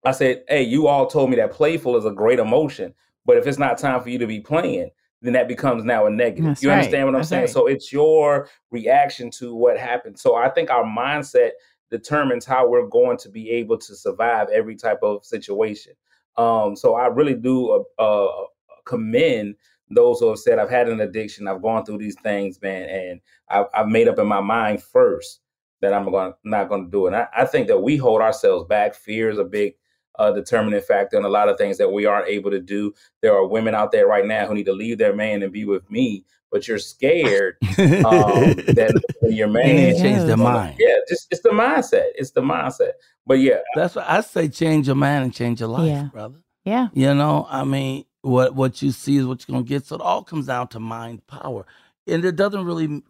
I 0.04 0.12
said, 0.12 0.44
hey, 0.48 0.62
you 0.62 0.86
all 0.86 1.08
told 1.08 1.30
me 1.30 1.36
that 1.36 1.52
playful 1.52 1.96
is 1.96 2.04
a 2.04 2.12
great 2.12 2.38
emotion, 2.38 2.94
but 3.24 3.36
if 3.36 3.48
it's 3.48 3.58
not 3.58 3.78
time 3.78 4.00
for 4.00 4.10
you 4.10 4.18
to 4.18 4.26
be 4.28 4.38
playing, 4.38 4.90
then 5.22 5.32
that 5.32 5.48
becomes 5.48 5.84
now 5.84 6.06
a 6.06 6.10
negative. 6.10 6.44
That's 6.44 6.62
you 6.62 6.68
right. 6.68 6.76
understand 6.76 7.06
what 7.06 7.14
I'm 7.14 7.20
That's 7.20 7.28
saying? 7.28 7.42
Right. 7.42 7.50
So 7.50 7.66
it's 7.66 7.92
your 7.92 8.48
reaction 8.70 9.30
to 9.32 9.54
what 9.54 9.78
happened. 9.78 10.18
So 10.18 10.34
I 10.34 10.48
think 10.50 10.70
our 10.70 10.84
mindset 10.84 11.50
determines 11.90 12.44
how 12.44 12.68
we're 12.68 12.86
going 12.86 13.16
to 13.18 13.28
be 13.28 13.50
able 13.50 13.78
to 13.78 13.94
survive 13.94 14.48
every 14.52 14.76
type 14.76 14.98
of 15.02 15.24
situation. 15.24 15.92
Um, 16.36 16.76
so 16.76 16.94
I 16.94 17.06
really 17.06 17.34
do 17.34 17.86
uh, 17.98 18.02
uh, 18.02 18.44
commend 18.84 19.54
those 19.88 20.20
who 20.20 20.28
have 20.28 20.38
said, 20.38 20.58
I've 20.58 20.70
had 20.70 20.88
an 20.88 21.00
addiction, 21.00 21.46
I've 21.46 21.62
gone 21.62 21.84
through 21.84 21.98
these 21.98 22.16
things, 22.22 22.60
man, 22.60 22.88
and 22.88 23.20
I've, 23.48 23.66
I've 23.72 23.88
made 23.88 24.08
up 24.08 24.18
in 24.18 24.26
my 24.26 24.40
mind 24.40 24.82
first 24.82 25.40
that 25.80 25.92
I'm 25.92 26.10
going 26.10 26.32
not 26.44 26.68
going 26.68 26.86
to 26.86 26.90
do 26.90 27.06
it. 27.06 27.14
And 27.14 27.16
I, 27.16 27.28
I 27.36 27.44
think 27.44 27.68
that 27.68 27.78
we 27.78 27.96
hold 27.96 28.20
ourselves 28.20 28.66
back. 28.66 28.94
Fear 28.94 29.30
is 29.30 29.38
a 29.38 29.44
big 29.44 29.74
uh, 30.18 30.32
determining 30.32 30.80
factor 30.80 31.16
in 31.16 31.24
a 31.24 31.28
lot 31.28 31.48
of 31.48 31.58
things 31.58 31.78
that 31.78 31.90
we 31.90 32.06
aren't 32.06 32.28
able 32.28 32.50
to 32.50 32.60
do. 32.60 32.94
There 33.22 33.34
are 33.34 33.46
women 33.46 33.74
out 33.74 33.92
there 33.92 34.06
right 34.06 34.26
now 34.26 34.46
who 34.46 34.54
need 34.54 34.66
to 34.66 34.72
leave 34.72 34.98
their 34.98 35.14
man 35.14 35.42
and 35.42 35.52
be 35.52 35.64
with 35.64 35.90
me, 35.90 36.24
but 36.50 36.66
you're 36.68 36.78
scared 36.78 37.56
um, 37.62 38.54
that 38.74 39.02
your 39.22 39.48
man 39.48 39.94
yeah. 39.94 40.02
change 40.02 40.26
their 40.26 40.36
mind. 40.36 40.76
Yeah, 40.78 40.96
just 41.08 41.28
it's 41.30 41.42
the 41.42 41.50
mindset. 41.50 42.10
It's 42.14 42.30
the 42.30 42.42
mindset. 42.42 42.92
But 43.26 43.40
yeah, 43.40 43.60
that's 43.74 43.94
what 43.94 44.08
I 44.08 44.20
say. 44.20 44.48
Change 44.48 44.86
your 44.86 44.96
mind 44.96 45.24
and 45.24 45.34
change 45.34 45.60
your 45.60 45.68
life, 45.68 45.86
yeah. 45.86 46.04
brother. 46.04 46.38
Yeah, 46.64 46.88
you 46.94 47.14
know, 47.14 47.46
I 47.48 47.64
mean, 47.64 48.04
what 48.22 48.54
what 48.54 48.82
you 48.82 48.90
see 48.90 49.16
is 49.16 49.26
what 49.26 49.46
you're 49.46 49.54
gonna 49.54 49.64
get. 49.64 49.86
So 49.86 49.96
it 49.96 50.02
all 50.02 50.22
comes 50.22 50.46
down 50.46 50.68
to 50.68 50.80
mind 50.80 51.26
power. 51.26 51.66
And 52.08 52.24
it 52.24 52.36
doesn't 52.36 52.64
really 52.64 53.02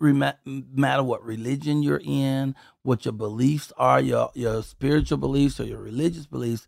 matter 0.47 1.03
what 1.03 1.23
religion 1.23 1.83
you're 1.83 2.01
in, 2.03 2.55
what 2.83 3.05
your 3.05 3.13
beliefs 3.13 3.71
are, 3.77 4.01
your 4.01 4.31
your 4.35 4.63
spiritual 4.63 5.19
beliefs 5.19 5.61
or 5.61 5.65
your 5.65 5.81
religious 5.81 6.27
beliefs 6.27 6.67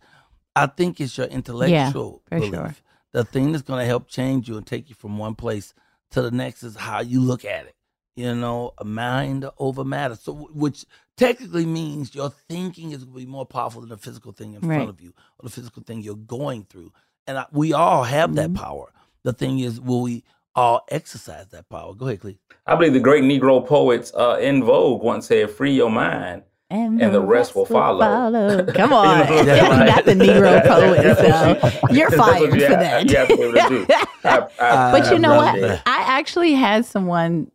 I 0.56 0.66
think 0.66 1.00
it's 1.00 1.16
your 1.16 1.26
intellectual 1.26 2.22
yeah, 2.30 2.38
belief. 2.38 2.54
Sure. 2.54 2.74
The 3.12 3.24
thing 3.24 3.52
that's 3.52 3.62
going 3.62 3.80
to 3.80 3.86
help 3.86 4.08
change 4.08 4.48
you 4.48 4.56
and 4.56 4.66
take 4.66 4.88
you 4.88 4.94
from 4.94 5.18
one 5.18 5.34
place 5.34 5.72
to 6.10 6.22
the 6.22 6.30
next 6.30 6.62
is 6.62 6.76
how 6.76 7.00
you 7.00 7.20
look 7.20 7.44
at 7.44 7.66
it. 7.66 7.74
You 8.16 8.34
know, 8.34 8.72
a 8.78 8.84
mind 8.84 9.48
over 9.58 9.84
matter. 9.84 10.16
So, 10.16 10.32
which 10.52 10.84
technically 11.16 11.66
means 11.66 12.14
your 12.14 12.32
thinking 12.48 12.90
is 12.90 13.04
going 13.04 13.14
to 13.14 13.20
be 13.20 13.26
more 13.26 13.46
powerful 13.46 13.80
than 13.80 13.90
the 13.90 13.96
physical 13.96 14.32
thing 14.32 14.54
in 14.54 14.60
right. 14.60 14.76
front 14.76 14.90
of 14.90 15.00
you 15.00 15.14
or 15.38 15.48
the 15.48 15.50
physical 15.50 15.82
thing 15.82 16.02
you're 16.02 16.16
going 16.16 16.64
through. 16.64 16.92
And 17.26 17.38
I, 17.38 17.46
we 17.52 17.72
all 17.72 18.02
have 18.02 18.30
mm-hmm. 18.30 18.54
that 18.54 18.60
power. 18.60 18.92
The 19.22 19.32
thing 19.32 19.60
is, 19.60 19.80
will 19.80 20.02
we 20.02 20.24
all 20.54 20.84
exercise 20.88 21.46
that 21.48 21.68
power? 21.68 21.94
Go 21.94 22.06
ahead, 22.06 22.20
Clee. 22.20 22.38
I 22.66 22.74
believe 22.74 22.92
the 22.92 23.00
great 23.00 23.22
Negro 23.22 23.64
poets 23.64 24.12
uh, 24.14 24.34
En 24.34 24.62
Vogue 24.64 25.02
once 25.02 25.26
said, 25.26 25.50
"Free 25.50 25.74
your 25.74 25.90
mind." 25.90 26.42
And, 26.70 27.00
and 27.00 27.14
the, 27.14 27.20
rest, 27.20 27.30
rest 27.30 27.54
will 27.56 27.64
follow. 27.64 28.00
follow. 28.00 28.66
Come 28.74 28.92
on, 28.92 29.26
you 29.32 29.44
know 29.44 29.84
not 29.84 30.04
the 30.04 30.12
Negro 30.12 30.62
poet. 30.66 31.16
So 31.16 31.92
you're 31.92 32.10
fired 32.10 32.54
you 32.54 32.66
for 32.66 32.76
that. 32.76 34.50
but 34.58 35.10
you 35.10 35.18
know 35.18 35.36
what? 35.36 35.58
That. 35.58 35.82
I 35.86 36.18
actually 36.18 36.52
had 36.52 36.84
someone. 36.84 37.50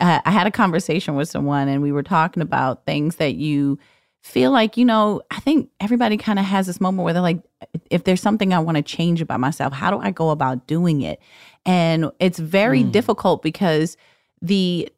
Uh, 0.00 0.20
I 0.24 0.32
had 0.32 0.48
a 0.48 0.50
conversation 0.50 1.14
with 1.14 1.28
someone, 1.28 1.68
and 1.68 1.82
we 1.82 1.92
were 1.92 2.02
talking 2.02 2.42
about 2.42 2.84
things 2.84 3.16
that 3.16 3.36
you 3.36 3.78
feel 4.22 4.50
like 4.50 4.76
you 4.76 4.84
know. 4.84 5.22
I 5.30 5.38
think 5.38 5.70
everybody 5.78 6.16
kind 6.16 6.40
of 6.40 6.44
has 6.44 6.66
this 6.66 6.80
moment 6.80 7.04
where 7.04 7.12
they're 7.12 7.22
like, 7.22 7.40
if 7.90 8.02
there's 8.02 8.20
something 8.20 8.52
I 8.52 8.58
want 8.58 8.76
to 8.76 8.82
change 8.82 9.20
about 9.20 9.38
myself, 9.38 9.72
how 9.72 9.92
do 9.92 9.98
I 9.98 10.10
go 10.10 10.30
about 10.30 10.66
doing 10.66 11.02
it? 11.02 11.20
And 11.64 12.10
it's 12.18 12.40
very 12.40 12.82
mm. 12.82 12.90
difficult 12.90 13.42
because 13.42 13.96
the 14.42 14.88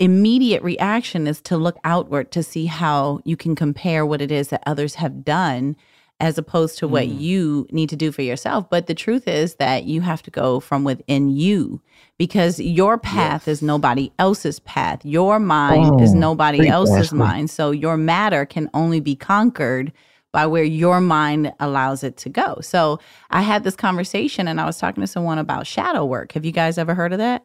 immediate 0.00 0.62
reaction 0.62 1.26
is 1.26 1.40
to 1.42 1.56
look 1.56 1.76
outward 1.84 2.32
to 2.32 2.42
see 2.42 2.66
how 2.66 3.20
you 3.24 3.36
can 3.36 3.54
compare 3.54 4.04
what 4.04 4.20
it 4.20 4.32
is 4.32 4.48
that 4.48 4.62
others 4.66 4.96
have 4.96 5.24
done 5.24 5.76
as 6.18 6.36
opposed 6.36 6.78
to 6.78 6.88
what 6.88 7.06
mm. 7.06 7.20
you 7.20 7.66
need 7.70 7.88
to 7.88 7.96
do 7.96 8.12
for 8.12 8.22
yourself. 8.22 8.68
But 8.68 8.86
the 8.86 8.94
truth 8.94 9.28
is 9.28 9.54
that 9.54 9.84
you 9.84 10.00
have 10.00 10.22
to 10.22 10.30
go 10.30 10.60
from 10.60 10.84
within 10.84 11.30
you 11.30 11.80
because 12.18 12.60
your 12.60 12.98
path 12.98 13.44
yes. 13.46 13.58
is 13.58 13.62
nobody 13.62 14.12
else's 14.18 14.60
path. 14.60 15.04
Your 15.04 15.38
mind 15.38 15.92
oh, 15.92 16.02
is 16.02 16.12
nobody 16.12 16.68
else's 16.68 17.12
mind. 17.12 17.48
So 17.50 17.70
your 17.70 17.96
matter 17.96 18.44
can 18.44 18.68
only 18.74 19.00
be 19.00 19.16
conquered 19.16 19.92
by 20.32 20.46
where 20.46 20.64
your 20.64 21.00
mind 21.00 21.52
allows 21.58 22.04
it 22.04 22.16
to 22.18 22.28
go. 22.28 22.58
So 22.60 23.00
I 23.30 23.42
had 23.42 23.64
this 23.64 23.74
conversation 23.74 24.46
and 24.46 24.60
I 24.60 24.66
was 24.66 24.78
talking 24.78 25.00
to 25.00 25.06
someone 25.06 25.38
about 25.38 25.66
shadow 25.66 26.04
work. 26.04 26.32
Have 26.32 26.44
you 26.44 26.52
guys 26.52 26.78
ever 26.78 26.94
heard 26.94 27.12
of 27.12 27.18
that? 27.18 27.44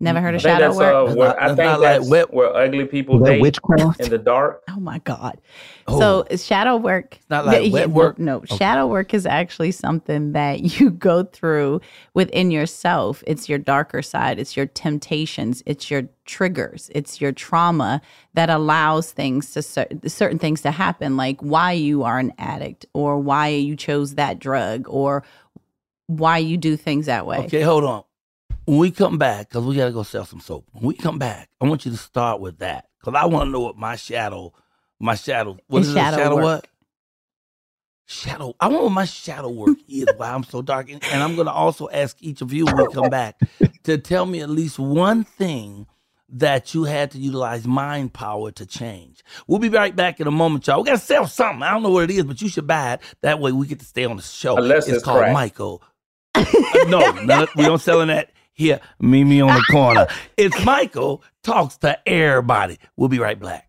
Never 0.00 0.20
heard 0.20 0.36
of 0.36 0.40
shadow 0.40 0.76
work. 0.76 1.10
Uh, 1.10 1.14
where, 1.16 1.42
I 1.42 1.46
think 1.48 1.80
that's 1.80 2.08
like 2.08 2.32
where 2.32 2.54
ugly 2.54 2.84
people 2.84 3.18
date 3.18 3.40
witchcraft 3.40 3.98
in 3.98 4.10
the 4.10 4.18
dark. 4.18 4.62
Oh 4.68 4.78
my 4.78 5.00
god! 5.00 5.40
Oh. 5.88 5.98
So 5.98 6.36
shadow 6.36 6.76
work. 6.76 7.16
It's 7.16 7.28
not 7.28 7.46
like 7.46 7.72
wet 7.72 7.90
work. 7.90 8.16
No, 8.16 8.36
okay. 8.36 8.56
shadow 8.56 8.86
work 8.86 9.12
is 9.12 9.26
actually 9.26 9.72
something 9.72 10.32
that 10.32 10.60
you 10.80 10.90
go 10.90 11.24
through 11.24 11.80
within 12.14 12.52
yourself. 12.52 13.24
It's 13.26 13.48
your 13.48 13.58
darker 13.58 14.00
side. 14.00 14.38
It's 14.38 14.56
your 14.56 14.66
temptations. 14.66 15.64
It's 15.66 15.90
your 15.90 16.04
triggers. 16.26 16.90
It's 16.94 17.20
your 17.20 17.32
trauma 17.32 18.00
that 18.34 18.50
allows 18.50 19.10
things 19.10 19.52
to 19.54 19.62
certain 19.62 20.38
things 20.38 20.60
to 20.60 20.70
happen, 20.70 21.16
like 21.16 21.40
why 21.40 21.72
you 21.72 22.04
are 22.04 22.20
an 22.20 22.32
addict, 22.38 22.86
or 22.94 23.18
why 23.18 23.48
you 23.48 23.74
chose 23.74 24.14
that 24.14 24.38
drug, 24.38 24.86
or 24.88 25.24
why 26.06 26.38
you 26.38 26.56
do 26.56 26.76
things 26.76 27.06
that 27.06 27.26
way. 27.26 27.38
Okay, 27.38 27.62
hold 27.62 27.82
on 27.82 28.04
when 28.68 28.76
we 28.76 28.90
come 28.90 29.16
back, 29.16 29.48
because 29.48 29.64
we 29.64 29.74
got 29.76 29.86
to 29.86 29.92
go 29.92 30.02
sell 30.02 30.26
some 30.26 30.40
soap. 30.40 30.66
When 30.72 30.84
we 30.84 30.94
come 30.94 31.18
back, 31.18 31.48
I 31.58 31.66
want 31.66 31.86
you 31.86 31.90
to 31.90 31.96
start 31.96 32.38
with 32.38 32.58
that 32.58 32.84
because 33.00 33.18
I 33.18 33.24
want 33.24 33.46
to 33.46 33.50
know 33.50 33.60
what 33.60 33.78
my 33.78 33.96
shadow, 33.96 34.52
my 35.00 35.14
shadow, 35.14 35.56
what 35.68 35.80
is 35.80 35.94
shadow, 35.94 36.18
shadow 36.18 36.36
what? 36.36 36.66
Shadow. 38.04 38.54
I 38.60 38.68
want 38.68 38.92
my 38.92 39.06
shadow 39.06 39.48
work 39.48 39.78
is. 39.88 40.06
why 40.18 40.28
I'm 40.28 40.44
so 40.44 40.60
dark, 40.60 40.90
and, 40.90 41.02
and 41.10 41.22
I'm 41.22 41.34
going 41.34 41.46
to 41.46 41.52
also 41.52 41.88
ask 41.88 42.18
each 42.20 42.42
of 42.42 42.52
you 42.52 42.66
when 42.66 42.76
we 42.76 42.92
come 42.92 43.08
back 43.10 43.40
to 43.84 43.96
tell 43.96 44.26
me 44.26 44.42
at 44.42 44.50
least 44.50 44.78
one 44.78 45.24
thing 45.24 45.86
that 46.28 46.74
you 46.74 46.84
had 46.84 47.10
to 47.12 47.18
utilize 47.18 47.66
mind 47.66 48.12
power 48.12 48.50
to 48.50 48.66
change. 48.66 49.24
We'll 49.46 49.60
be 49.60 49.70
right 49.70 49.96
back 49.96 50.20
in 50.20 50.26
a 50.26 50.30
moment, 50.30 50.66
y'all. 50.66 50.82
We 50.82 50.90
got 50.90 50.98
to 50.98 51.06
sell 51.06 51.26
something. 51.26 51.62
I 51.62 51.72
don't 51.72 51.82
know 51.82 51.90
what 51.90 52.04
it 52.04 52.10
is, 52.10 52.24
but 52.24 52.42
you 52.42 52.50
should 52.50 52.66
buy 52.66 52.92
it. 52.92 53.00
That 53.22 53.40
way 53.40 53.50
we 53.50 53.66
get 53.66 53.78
to 53.78 53.86
stay 53.86 54.04
on 54.04 54.16
the 54.16 54.22
show. 54.22 54.58
Unless 54.58 54.88
it's, 54.88 54.96
it's 54.96 55.04
called 55.06 55.20
crack. 55.20 55.32
Michael. 55.32 55.82
uh, 56.34 56.44
no, 56.88 57.12
no, 57.24 57.46
we 57.56 57.64
don't 57.64 57.80
selling 57.80 58.08
that 58.08 58.30
here, 58.58 58.80
meet 59.00 59.24
me 59.24 59.40
on 59.40 59.54
the 59.54 59.64
corner. 59.70 60.06
it's 60.36 60.62
Michael 60.64 61.22
talks 61.42 61.76
to 61.78 61.96
everybody. 62.08 62.78
We'll 62.96 63.08
be 63.08 63.20
right 63.20 63.38
back. 63.38 63.68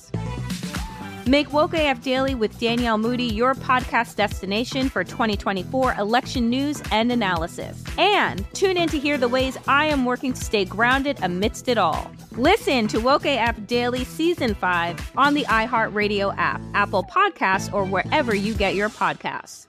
Make 1.31 1.53
Woke 1.53 1.73
AF 1.75 2.01
Daily 2.01 2.35
with 2.35 2.59
Danielle 2.59 2.97
Moody 2.97 3.23
your 3.23 3.55
podcast 3.55 4.17
destination 4.17 4.89
for 4.89 5.05
2024 5.05 5.93
election 5.93 6.49
news 6.49 6.83
and 6.91 7.09
analysis. 7.09 7.81
And 7.97 8.45
tune 8.53 8.75
in 8.75 8.89
to 8.89 8.99
hear 8.99 9.17
the 9.17 9.29
ways 9.29 9.57
I 9.65 9.85
am 9.85 10.03
working 10.03 10.33
to 10.33 10.43
stay 10.43 10.65
grounded 10.65 11.19
amidst 11.21 11.69
it 11.69 11.77
all. 11.77 12.11
Listen 12.31 12.85
to 12.89 12.99
Woke 12.99 13.25
AF 13.25 13.65
Daily 13.65 14.03
Season 14.03 14.53
5 14.53 15.13
on 15.15 15.33
the 15.33 15.45
iHeartRadio 15.45 16.35
app, 16.37 16.59
Apple 16.73 17.05
Podcasts, 17.05 17.71
or 17.71 17.85
wherever 17.85 18.35
you 18.35 18.53
get 18.53 18.75
your 18.75 18.89
podcasts. 18.89 19.67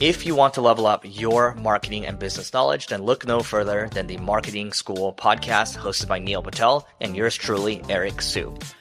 If 0.00 0.26
you 0.26 0.34
want 0.34 0.52
to 0.54 0.60
level 0.60 0.86
up 0.86 1.02
your 1.06 1.54
marketing 1.54 2.04
and 2.04 2.18
business 2.18 2.52
knowledge, 2.52 2.88
then 2.88 3.04
look 3.04 3.26
no 3.26 3.40
further 3.40 3.88
than 3.90 4.06
the 4.06 4.18
Marketing 4.18 4.74
School 4.74 5.14
podcast 5.14 5.78
hosted 5.78 6.08
by 6.08 6.18
Neil 6.18 6.42
Patel 6.42 6.86
and 7.00 7.16
yours 7.16 7.36
truly, 7.36 7.82
Eric 7.88 8.20
Siu. 8.20 8.58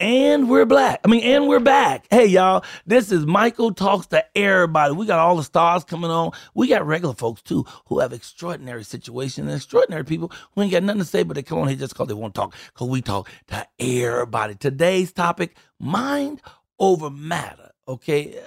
And 0.00 0.48
we're 0.48 0.64
black. 0.64 1.00
I 1.04 1.08
mean, 1.08 1.22
and 1.24 1.46
we're 1.46 1.60
back. 1.60 2.06
Hey, 2.08 2.24
y'all, 2.24 2.64
this 2.86 3.12
is 3.12 3.26
Michael 3.26 3.74
Talks 3.74 4.06
to 4.06 4.24
Everybody. 4.34 4.94
We 4.94 5.04
got 5.04 5.18
all 5.18 5.36
the 5.36 5.44
stars 5.44 5.84
coming 5.84 6.10
on. 6.10 6.30
We 6.54 6.68
got 6.68 6.86
regular 6.86 7.12
folks, 7.12 7.42
too, 7.42 7.66
who 7.84 7.98
have 7.98 8.14
extraordinary 8.14 8.82
situations 8.82 9.46
and 9.46 9.54
extraordinary 9.54 10.04
people 10.04 10.32
who 10.52 10.62
ain't 10.62 10.72
got 10.72 10.84
nothing 10.84 11.02
to 11.02 11.06
say, 11.06 11.22
but 11.22 11.34
they 11.34 11.42
come 11.42 11.58
on 11.58 11.68
here 11.68 11.76
just 11.76 11.92
because 11.92 12.08
they 12.08 12.14
want 12.14 12.34
to 12.34 12.40
talk, 12.40 12.54
because 12.72 12.88
we 12.88 13.02
talk 13.02 13.28
to 13.48 13.66
everybody. 13.78 14.54
Today's 14.54 15.12
topic 15.12 15.54
mind 15.78 16.40
over 16.78 17.10
matter. 17.10 17.70
Okay? 17.86 18.40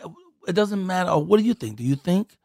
It 0.47 0.53
doesn't 0.53 0.83
matter. 0.83 1.15
What 1.19 1.37
do 1.37 1.43
you 1.43 1.53
think? 1.53 1.75
Do 1.75 1.83
you 1.83 1.95
think? 1.95 2.35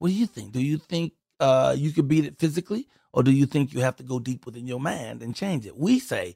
What 0.00 0.08
do 0.08 0.14
you 0.14 0.26
think? 0.26 0.50
Do 0.50 0.60
you 0.60 0.78
think 0.78 1.12
uh, 1.38 1.76
you 1.78 1.92
could 1.92 2.08
beat 2.08 2.24
it 2.24 2.40
physically? 2.40 2.88
Or 3.12 3.22
do 3.22 3.30
you 3.30 3.46
think 3.46 3.72
you 3.72 3.80
have 3.82 3.94
to 3.98 4.02
go 4.02 4.18
deep 4.18 4.44
within 4.44 4.66
your 4.66 4.80
mind 4.80 5.22
and 5.22 5.36
change 5.36 5.66
it? 5.66 5.76
We 5.76 6.00
say, 6.00 6.34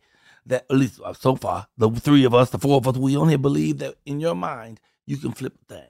that 0.49 0.67
at 0.69 0.77
least 0.77 1.01
uh, 1.05 1.13
so 1.13 1.37
far, 1.37 1.69
the 1.77 1.91
three 1.91 2.25
of 2.25 2.35
us, 2.35 2.51
the 2.51 2.59
four 2.59 2.77
of 2.77 2.89
us, 2.89 2.97
we 2.97 3.17
only 3.17 3.37
believe 3.37 3.79
that 3.79 3.95
in 4.05 4.21
your 4.21 4.35
mind 4.35 4.81
you 5.07 5.17
can 5.17 5.33
flip 5.33 5.55
a 5.63 5.75
thing. 5.75 5.89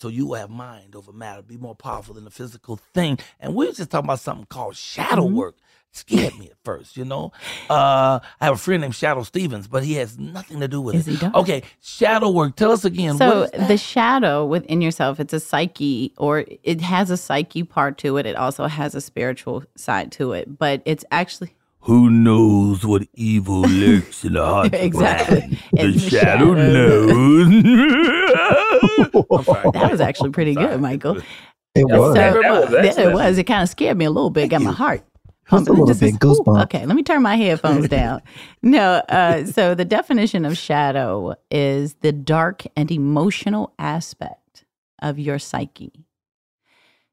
So 0.00 0.08
you 0.08 0.26
will 0.26 0.36
have 0.36 0.50
mind 0.50 0.94
over 0.94 1.12
matter, 1.12 1.42
be 1.42 1.56
more 1.56 1.74
powerful 1.74 2.14
than 2.14 2.24
the 2.24 2.30
physical 2.30 2.78
thing. 2.94 3.18
And 3.40 3.54
we 3.54 3.66
were 3.66 3.72
just 3.72 3.90
talking 3.90 4.06
about 4.06 4.20
something 4.20 4.46
called 4.46 4.76
shadow 4.76 5.24
mm-hmm. 5.24 5.36
work. 5.36 5.56
Scared 5.90 6.38
me 6.38 6.50
at 6.50 6.56
first, 6.64 6.98
you 6.98 7.04
know. 7.04 7.32
Uh, 7.68 8.20
I 8.40 8.44
have 8.44 8.54
a 8.54 8.58
friend 8.58 8.82
named 8.82 8.92
Shadoe 8.92 9.24
Stevens, 9.24 9.66
but 9.66 9.82
he 9.82 9.94
has 9.94 10.18
nothing 10.18 10.60
to 10.60 10.68
do 10.68 10.82
with 10.82 10.94
Is 10.94 11.08
it. 11.08 11.12
He 11.12 11.16
done? 11.16 11.34
Okay, 11.34 11.62
shadow 11.80 12.30
work. 12.30 12.56
Tell 12.56 12.72
us 12.72 12.84
again. 12.84 13.16
So 13.16 13.46
the 13.46 13.78
shadow 13.78 14.44
within 14.44 14.82
yourself, 14.82 15.18
it's 15.18 15.32
a 15.32 15.40
psyche, 15.40 16.12
or 16.18 16.44
it 16.62 16.82
has 16.82 17.10
a 17.10 17.16
psyche 17.16 17.62
part 17.62 17.96
to 17.98 18.18
it. 18.18 18.26
It 18.26 18.36
also 18.36 18.66
has 18.66 18.94
a 18.94 19.00
spiritual 19.00 19.64
side 19.76 20.12
to 20.12 20.34
it, 20.34 20.58
but 20.58 20.82
it's 20.84 21.06
actually 21.10 21.54
who 21.80 22.10
knows 22.10 22.84
what 22.84 23.06
evil 23.14 23.62
lurks 23.62 24.24
in 24.24 24.34
the 24.34 24.44
heart? 24.44 24.74
exactly. 24.74 25.58
The, 25.72 25.92
the 25.92 25.98
shadow, 25.98 26.10
shadow, 26.10 26.54
knows. 26.54 27.62
that 29.72 29.88
was 29.90 30.00
actually 30.00 30.30
pretty 30.30 30.54
good, 30.54 30.80
Michael. 30.80 31.18
It 31.74 31.84
was. 31.84 32.14
So, 32.14 32.20
uh, 32.20 32.82
it 32.82 33.14
was. 33.14 33.38
It 33.38 33.44
kind 33.44 33.62
of 33.62 33.68
scared 33.68 33.96
me 33.96 34.04
a 34.04 34.10
little 34.10 34.30
bit. 34.30 34.48
Got 34.48 34.62
my 34.62 34.72
heart 34.72 35.02
pumping. 35.48 35.74
A 35.74 35.80
little 35.80 35.98
bit 35.98 36.20
goosebumps. 36.20 36.64
Okay, 36.64 36.86
let 36.86 36.94
me 36.94 37.02
turn 37.02 37.22
my 37.22 37.36
headphones 37.36 37.88
down. 37.88 38.22
no, 38.62 39.02
uh, 39.08 39.44
so 39.46 39.74
the 39.74 39.84
definition 39.84 40.44
of 40.44 40.56
shadow 40.56 41.34
is 41.50 41.94
the 42.02 42.12
dark 42.12 42.64
and 42.76 42.90
emotional 42.90 43.74
aspect 43.78 44.64
of 45.00 45.18
your 45.18 45.38
psyche. 45.38 46.04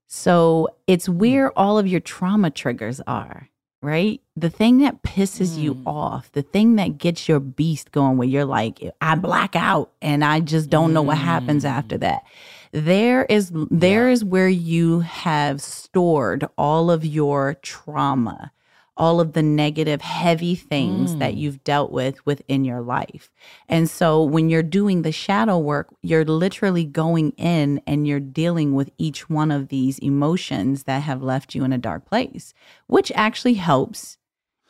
So 0.08 0.70
it's 0.88 1.10
where 1.10 1.58
all 1.58 1.80
of 1.80 1.88
your 1.88 2.00
trauma 2.00 2.52
triggers 2.52 3.02
are 3.08 3.50
right? 3.86 4.20
The 4.36 4.50
thing 4.50 4.80
that 4.80 5.04
pisses 5.04 5.58
mm. 5.58 5.62
you 5.62 5.84
off, 5.86 6.32
the 6.32 6.42
thing 6.42 6.76
that 6.76 6.98
gets 6.98 7.30
your 7.30 7.40
beast 7.40 7.92
going 7.92 8.18
where 8.18 8.28
you're 8.28 8.46
like, 8.46 8.82
I 9.00 9.16
black 9.16 9.56
out 9.56 9.92
and 10.02 10.26
I 10.26 10.40
just 10.40 10.70
don't 10.70 10.90
mm. 10.90 10.94
know 10.94 11.02
what 11.04 11.18
happens 11.18 11.64
after 11.64 11.98
mm. 11.98 12.02
that. 12.02 12.24
There 12.72 13.24
is 13.26 13.52
there 13.54 14.08
yeah. 14.08 14.14
is 14.14 14.26
where 14.26 14.50
you 14.50 15.00
have 15.00 15.62
stored 15.62 16.46
all 16.58 16.92
of 16.92 17.06
your 17.06 17.54
trauma 17.62 18.52
all 18.98 19.20
of 19.20 19.34
the 19.34 19.44
negative, 19.44 20.02
heavy 20.02 20.56
things 20.56 21.16
mm. 21.16 21.20
that 21.20 21.36
you've 21.36 21.64
dealt 21.64 21.92
with 21.92 22.26
within 22.26 22.64
your 22.64 22.82
life. 22.82 23.30
And 23.68 23.90
so 23.90 24.24
when 24.24 24.50
you're 24.50 24.64
doing 24.64 25.02
the 25.02 25.12
shadow 25.12 25.58
work, 25.58 25.94
you're 26.02 26.26
literally 26.26 26.86
going 26.86 27.32
in 27.32 27.82
and 27.86 28.08
you're 28.08 28.20
dealing 28.20 28.74
with 28.74 28.90
each 28.98 29.30
one 29.30 29.52
of 29.52 29.68
these 29.68 30.00
emotions 30.00 30.84
that 30.84 31.04
have 31.04 31.22
left 31.22 31.56
you 31.56 31.64
in 31.64 31.74
a 31.74 31.78
dark 31.78 32.06
place, 32.06 32.54
which 32.88 33.12
actually 33.16 33.56
helps 33.56 34.18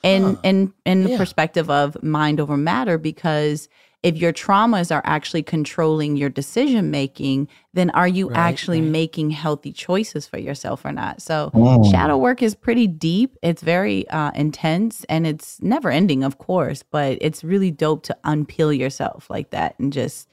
in 0.04 0.24
huh. 0.24 0.36
in 0.44 0.74
in 0.86 1.04
the 1.04 1.12
yeah. 1.12 1.18
perspective 1.18 1.70
of 1.70 2.02
mind 2.04 2.40
over 2.40 2.56
matter 2.56 2.98
because 2.98 3.68
if 4.06 4.18
your 4.18 4.32
traumas 4.32 4.96
are 4.96 5.02
actually 5.04 5.42
controlling 5.42 6.16
your 6.16 6.30
decision 6.30 6.92
making, 6.92 7.48
then 7.74 7.90
are 7.90 8.08
you 8.08 8.30
right, 8.30 8.38
actually 8.38 8.80
right. 8.80 8.92
making 8.92 9.32
healthy 9.32 9.74
choices 9.74 10.28
for 10.28 10.38
yourself 10.38 10.86
or 10.86 10.92
not? 10.92 11.24
So, 11.24 11.50
mm. 11.56 11.90
shadow 11.90 12.16
work 12.16 12.44
is 12.44 12.54
pretty 12.54 12.86
deep. 12.86 13.36
It's 13.42 13.64
very 13.64 14.08
uh, 14.10 14.30
intense 14.36 15.06
and 15.10 15.26
it's 15.26 15.60
never 15.60 15.90
ending, 15.90 16.24
of 16.24 16.38
course, 16.38 16.84
but 16.84 17.18
it's 17.20 17.44
really 17.44 17.72
dope 17.72 18.04
to 18.04 18.16
unpeel 18.24 18.78
yourself 18.78 19.28
like 19.28 19.50
that 19.50 19.74
and 19.80 19.92
just. 19.92 20.30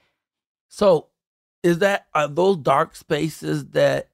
So, 0.69 1.07
is 1.63 1.79
that 1.79 2.09
are 2.13 2.29
those 2.29 2.59
dark 2.59 2.95
spaces 2.95 3.69
that 3.69 4.11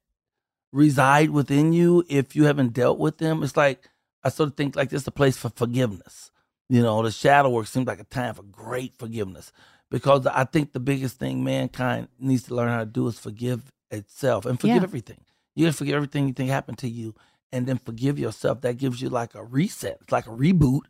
reside 0.71 1.31
within 1.31 1.73
you 1.73 2.05
if 2.09 2.37
you 2.37 2.45
haven't 2.45 2.75
dealt 2.75 3.01
with 3.01 3.19
them? 3.19 3.43
It's 3.43 3.57
like 3.57 3.91
I 4.23 4.29
sort 4.29 4.51
of 4.51 4.57
think 4.57 4.77
like 4.77 4.91
this 4.91 5.03
is 5.03 5.09
a 5.09 5.11
place 5.11 5.37
for 5.37 5.49
forgiveness 5.49 6.31
you 6.69 6.83
know, 6.83 7.03
the 7.03 7.11
shadow 7.11 7.51
work 7.51 7.67
seems 7.67 7.87
like 7.87 8.01
a 8.01 8.05
time 8.05 8.35
for 8.35 8.43
great 8.43 8.95
forgiveness 8.99 9.53
because 9.91 10.27
I 10.27 10.45
think 10.45 10.73
the 10.73 10.81
biggest 10.81 11.19
thing 11.19 11.43
mankind 11.43 12.09
needs 12.19 12.45
to 12.45 12.55
learn 12.55 12.69
how 12.69 12.81
to 12.81 12.87
do 12.87 13.07
is 13.09 13.19
forgive 13.19 13.73
itself 13.91 14.47
and 14.47 14.61
forgive 14.61 14.77
yeah. 14.77 14.83
everything. 14.83 15.21
You 15.55 15.67
gotta 15.67 15.77
forgive 15.77 15.97
everything 15.97 16.29
you 16.29 16.35
think 16.35 16.51
happened 16.51 16.79
to 16.79 16.89
you 16.89 17.15
and 17.53 17.67
then 17.67 17.79
forgive 17.79 18.19
yourself. 18.19 18.61
That 18.61 18.77
gives 18.77 19.01
you 19.01 19.09
like 19.09 19.35
a 19.35 19.45
reset. 19.45 19.99
It's 20.03 20.13
like 20.13 20.27
a 20.27 20.31
reboot 20.31 20.83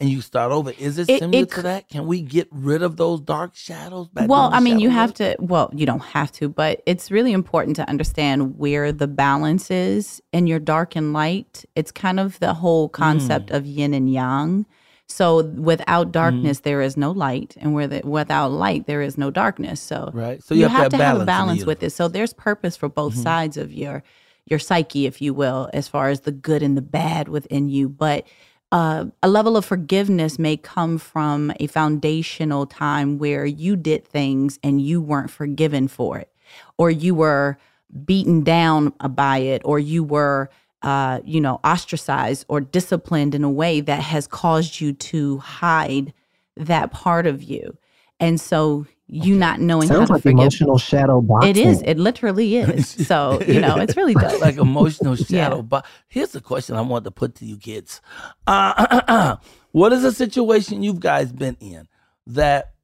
and 0.00 0.10
you 0.10 0.20
start 0.20 0.52
over. 0.52 0.72
Is 0.78 0.98
it, 0.98 1.08
it 1.08 1.20
similar 1.20 1.42
it, 1.42 1.50
to 1.52 1.62
that? 1.62 1.88
Can 1.88 2.06
we 2.06 2.20
get 2.20 2.48
rid 2.50 2.82
of 2.82 2.96
those 2.96 3.20
dark 3.20 3.54
shadows? 3.54 4.08
well, 4.14 4.50
I 4.52 4.60
mean, 4.60 4.78
you 4.78 4.90
have 4.90 5.14
to. 5.14 5.36
Well, 5.38 5.70
you 5.74 5.86
don't 5.86 6.00
have 6.00 6.32
to, 6.32 6.48
but 6.48 6.82
it's 6.86 7.10
really 7.10 7.32
important 7.32 7.76
to 7.76 7.88
understand 7.88 8.58
where 8.58 8.92
the 8.92 9.06
balance 9.06 9.70
is 9.70 10.22
in 10.32 10.46
your 10.46 10.58
dark 10.58 10.96
and 10.96 11.12
light. 11.12 11.64
It's 11.74 11.92
kind 11.92 12.20
of 12.20 12.38
the 12.40 12.54
whole 12.54 12.88
concept 12.88 13.50
mm. 13.50 13.56
of 13.56 13.66
yin 13.66 13.94
and 13.94 14.12
yang. 14.12 14.66
So 15.08 15.44
without 15.44 16.12
darkness, 16.12 16.58
mm-hmm. 16.58 16.68
there 16.68 16.80
is 16.82 16.96
no 16.96 17.12
light, 17.12 17.56
and 17.60 17.74
where 17.74 17.86
the, 17.86 18.00
without 18.04 18.50
light, 18.50 18.86
there 18.86 19.02
is 19.02 19.16
no 19.16 19.30
darkness. 19.30 19.80
So 19.80 20.10
right. 20.12 20.42
So 20.42 20.54
you, 20.54 20.62
you 20.62 20.68
have, 20.68 20.84
have, 20.84 20.90
to 20.90 20.96
have, 20.96 21.06
have 21.14 21.22
a 21.22 21.24
balance 21.24 21.64
with 21.64 21.82
it. 21.82 21.90
So 21.90 22.08
there's 22.08 22.32
purpose 22.32 22.76
for 22.76 22.88
both 22.88 23.14
mm-hmm. 23.14 23.22
sides 23.22 23.56
of 23.56 23.72
your 23.72 24.02
your 24.46 24.58
psyche, 24.58 25.06
if 25.06 25.20
you 25.20 25.34
will, 25.34 25.68
as 25.72 25.88
far 25.88 26.08
as 26.08 26.20
the 26.20 26.32
good 26.32 26.62
and 26.62 26.76
the 26.76 26.82
bad 26.82 27.28
within 27.28 27.68
you. 27.68 27.88
But 27.88 28.26
uh, 28.72 29.06
a 29.22 29.28
level 29.28 29.56
of 29.56 29.64
forgiveness 29.64 30.38
may 30.38 30.56
come 30.56 30.98
from 30.98 31.52
a 31.60 31.66
foundational 31.66 32.66
time 32.66 33.18
where 33.18 33.44
you 33.46 33.76
did 33.76 34.06
things 34.06 34.58
and 34.62 34.80
you 34.80 35.00
weren't 35.00 35.30
forgiven 35.30 35.88
for 35.88 36.18
it, 36.18 36.30
or 36.78 36.90
you 36.90 37.14
were 37.14 37.58
beaten 38.04 38.42
down 38.42 38.90
by 39.10 39.38
it, 39.38 39.62
or 39.64 39.78
you 39.78 40.02
were 40.02 40.50
uh, 40.86 41.18
you 41.24 41.40
know, 41.40 41.58
ostracized 41.64 42.44
or 42.48 42.60
disciplined 42.60 43.34
in 43.34 43.42
a 43.42 43.50
way 43.50 43.80
that 43.80 44.00
has 44.00 44.28
caused 44.28 44.80
you 44.80 44.92
to 44.92 45.38
hide 45.38 46.12
that 46.56 46.92
part 46.92 47.26
of 47.26 47.42
you. 47.42 47.76
And 48.20 48.40
so 48.40 48.86
you 49.08 49.34
not 49.34 49.58
knowing 49.58 49.88
Sounds 49.88 50.02
how 50.02 50.06
to 50.06 50.12
like 50.12 50.22
forgive. 50.22 50.38
emotional 50.38 50.78
shadow 50.78 51.20
boxing. 51.20 51.50
It 51.50 51.56
is. 51.56 51.82
It 51.82 51.98
literally 51.98 52.56
is. 52.58 52.94
So 53.06 53.42
you 53.48 53.60
know, 53.60 53.76
it's 53.78 53.96
really 53.96 54.14
dope. 54.14 54.40
like 54.40 54.58
emotional 54.58 55.16
shadow. 55.16 55.56
yeah. 55.56 55.62
But 55.62 55.86
here's 56.06 56.30
the 56.30 56.40
question 56.40 56.76
I 56.76 56.82
want 56.82 57.02
to 57.04 57.10
put 57.10 57.34
to 57.36 57.44
you 57.44 57.56
kids: 57.56 58.00
uh, 58.46 59.36
What 59.72 59.92
is 59.92 60.04
a 60.04 60.12
situation 60.12 60.84
you've 60.84 61.00
guys 61.00 61.32
been 61.32 61.56
in 61.58 61.88
that 62.28 62.74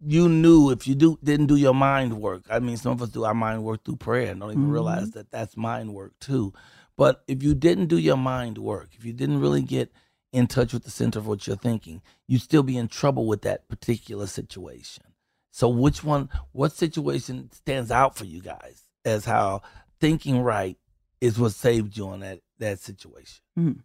you 0.00 0.30
knew 0.30 0.70
if 0.70 0.88
you 0.88 0.94
do 0.94 1.18
didn't 1.22 1.46
do 1.46 1.56
your 1.56 1.74
mind 1.74 2.22
work? 2.22 2.44
I 2.48 2.58
mean, 2.58 2.78
some 2.78 2.92
of 2.92 3.02
us 3.02 3.10
do 3.10 3.24
our 3.24 3.34
mind 3.34 3.64
work 3.64 3.84
through 3.84 3.96
prayer 3.96 4.30
and 4.30 4.40
don't 4.40 4.52
even 4.52 4.62
mm-hmm. 4.62 4.72
realize 4.72 5.10
that 5.10 5.30
that's 5.30 5.58
mind 5.58 5.92
work 5.92 6.18
too. 6.20 6.54
But 7.00 7.24
if 7.26 7.42
you 7.42 7.54
didn't 7.54 7.86
do 7.86 7.96
your 7.96 8.18
mind 8.18 8.58
work, 8.58 8.90
if 8.92 9.06
you 9.06 9.14
didn't 9.14 9.40
really 9.40 9.62
get 9.62 9.90
in 10.34 10.46
touch 10.46 10.74
with 10.74 10.84
the 10.84 10.90
center 10.90 11.18
of 11.18 11.26
what 11.26 11.46
you're 11.46 11.56
thinking, 11.56 12.02
you'd 12.28 12.42
still 12.42 12.62
be 12.62 12.76
in 12.76 12.88
trouble 12.88 13.26
with 13.26 13.40
that 13.40 13.66
particular 13.70 14.26
situation. 14.26 15.04
So, 15.50 15.66
which 15.66 16.04
one, 16.04 16.28
what 16.52 16.72
situation 16.72 17.50
stands 17.52 17.90
out 17.90 18.16
for 18.16 18.26
you 18.26 18.42
guys 18.42 18.84
as 19.02 19.24
how 19.24 19.62
thinking 19.98 20.42
right 20.42 20.76
is 21.22 21.38
what 21.38 21.52
saved 21.52 21.96
you 21.96 22.06
on 22.08 22.20
that 22.20 22.40
that 22.58 22.80
situation? 22.80 23.40
Mm. 23.58 23.78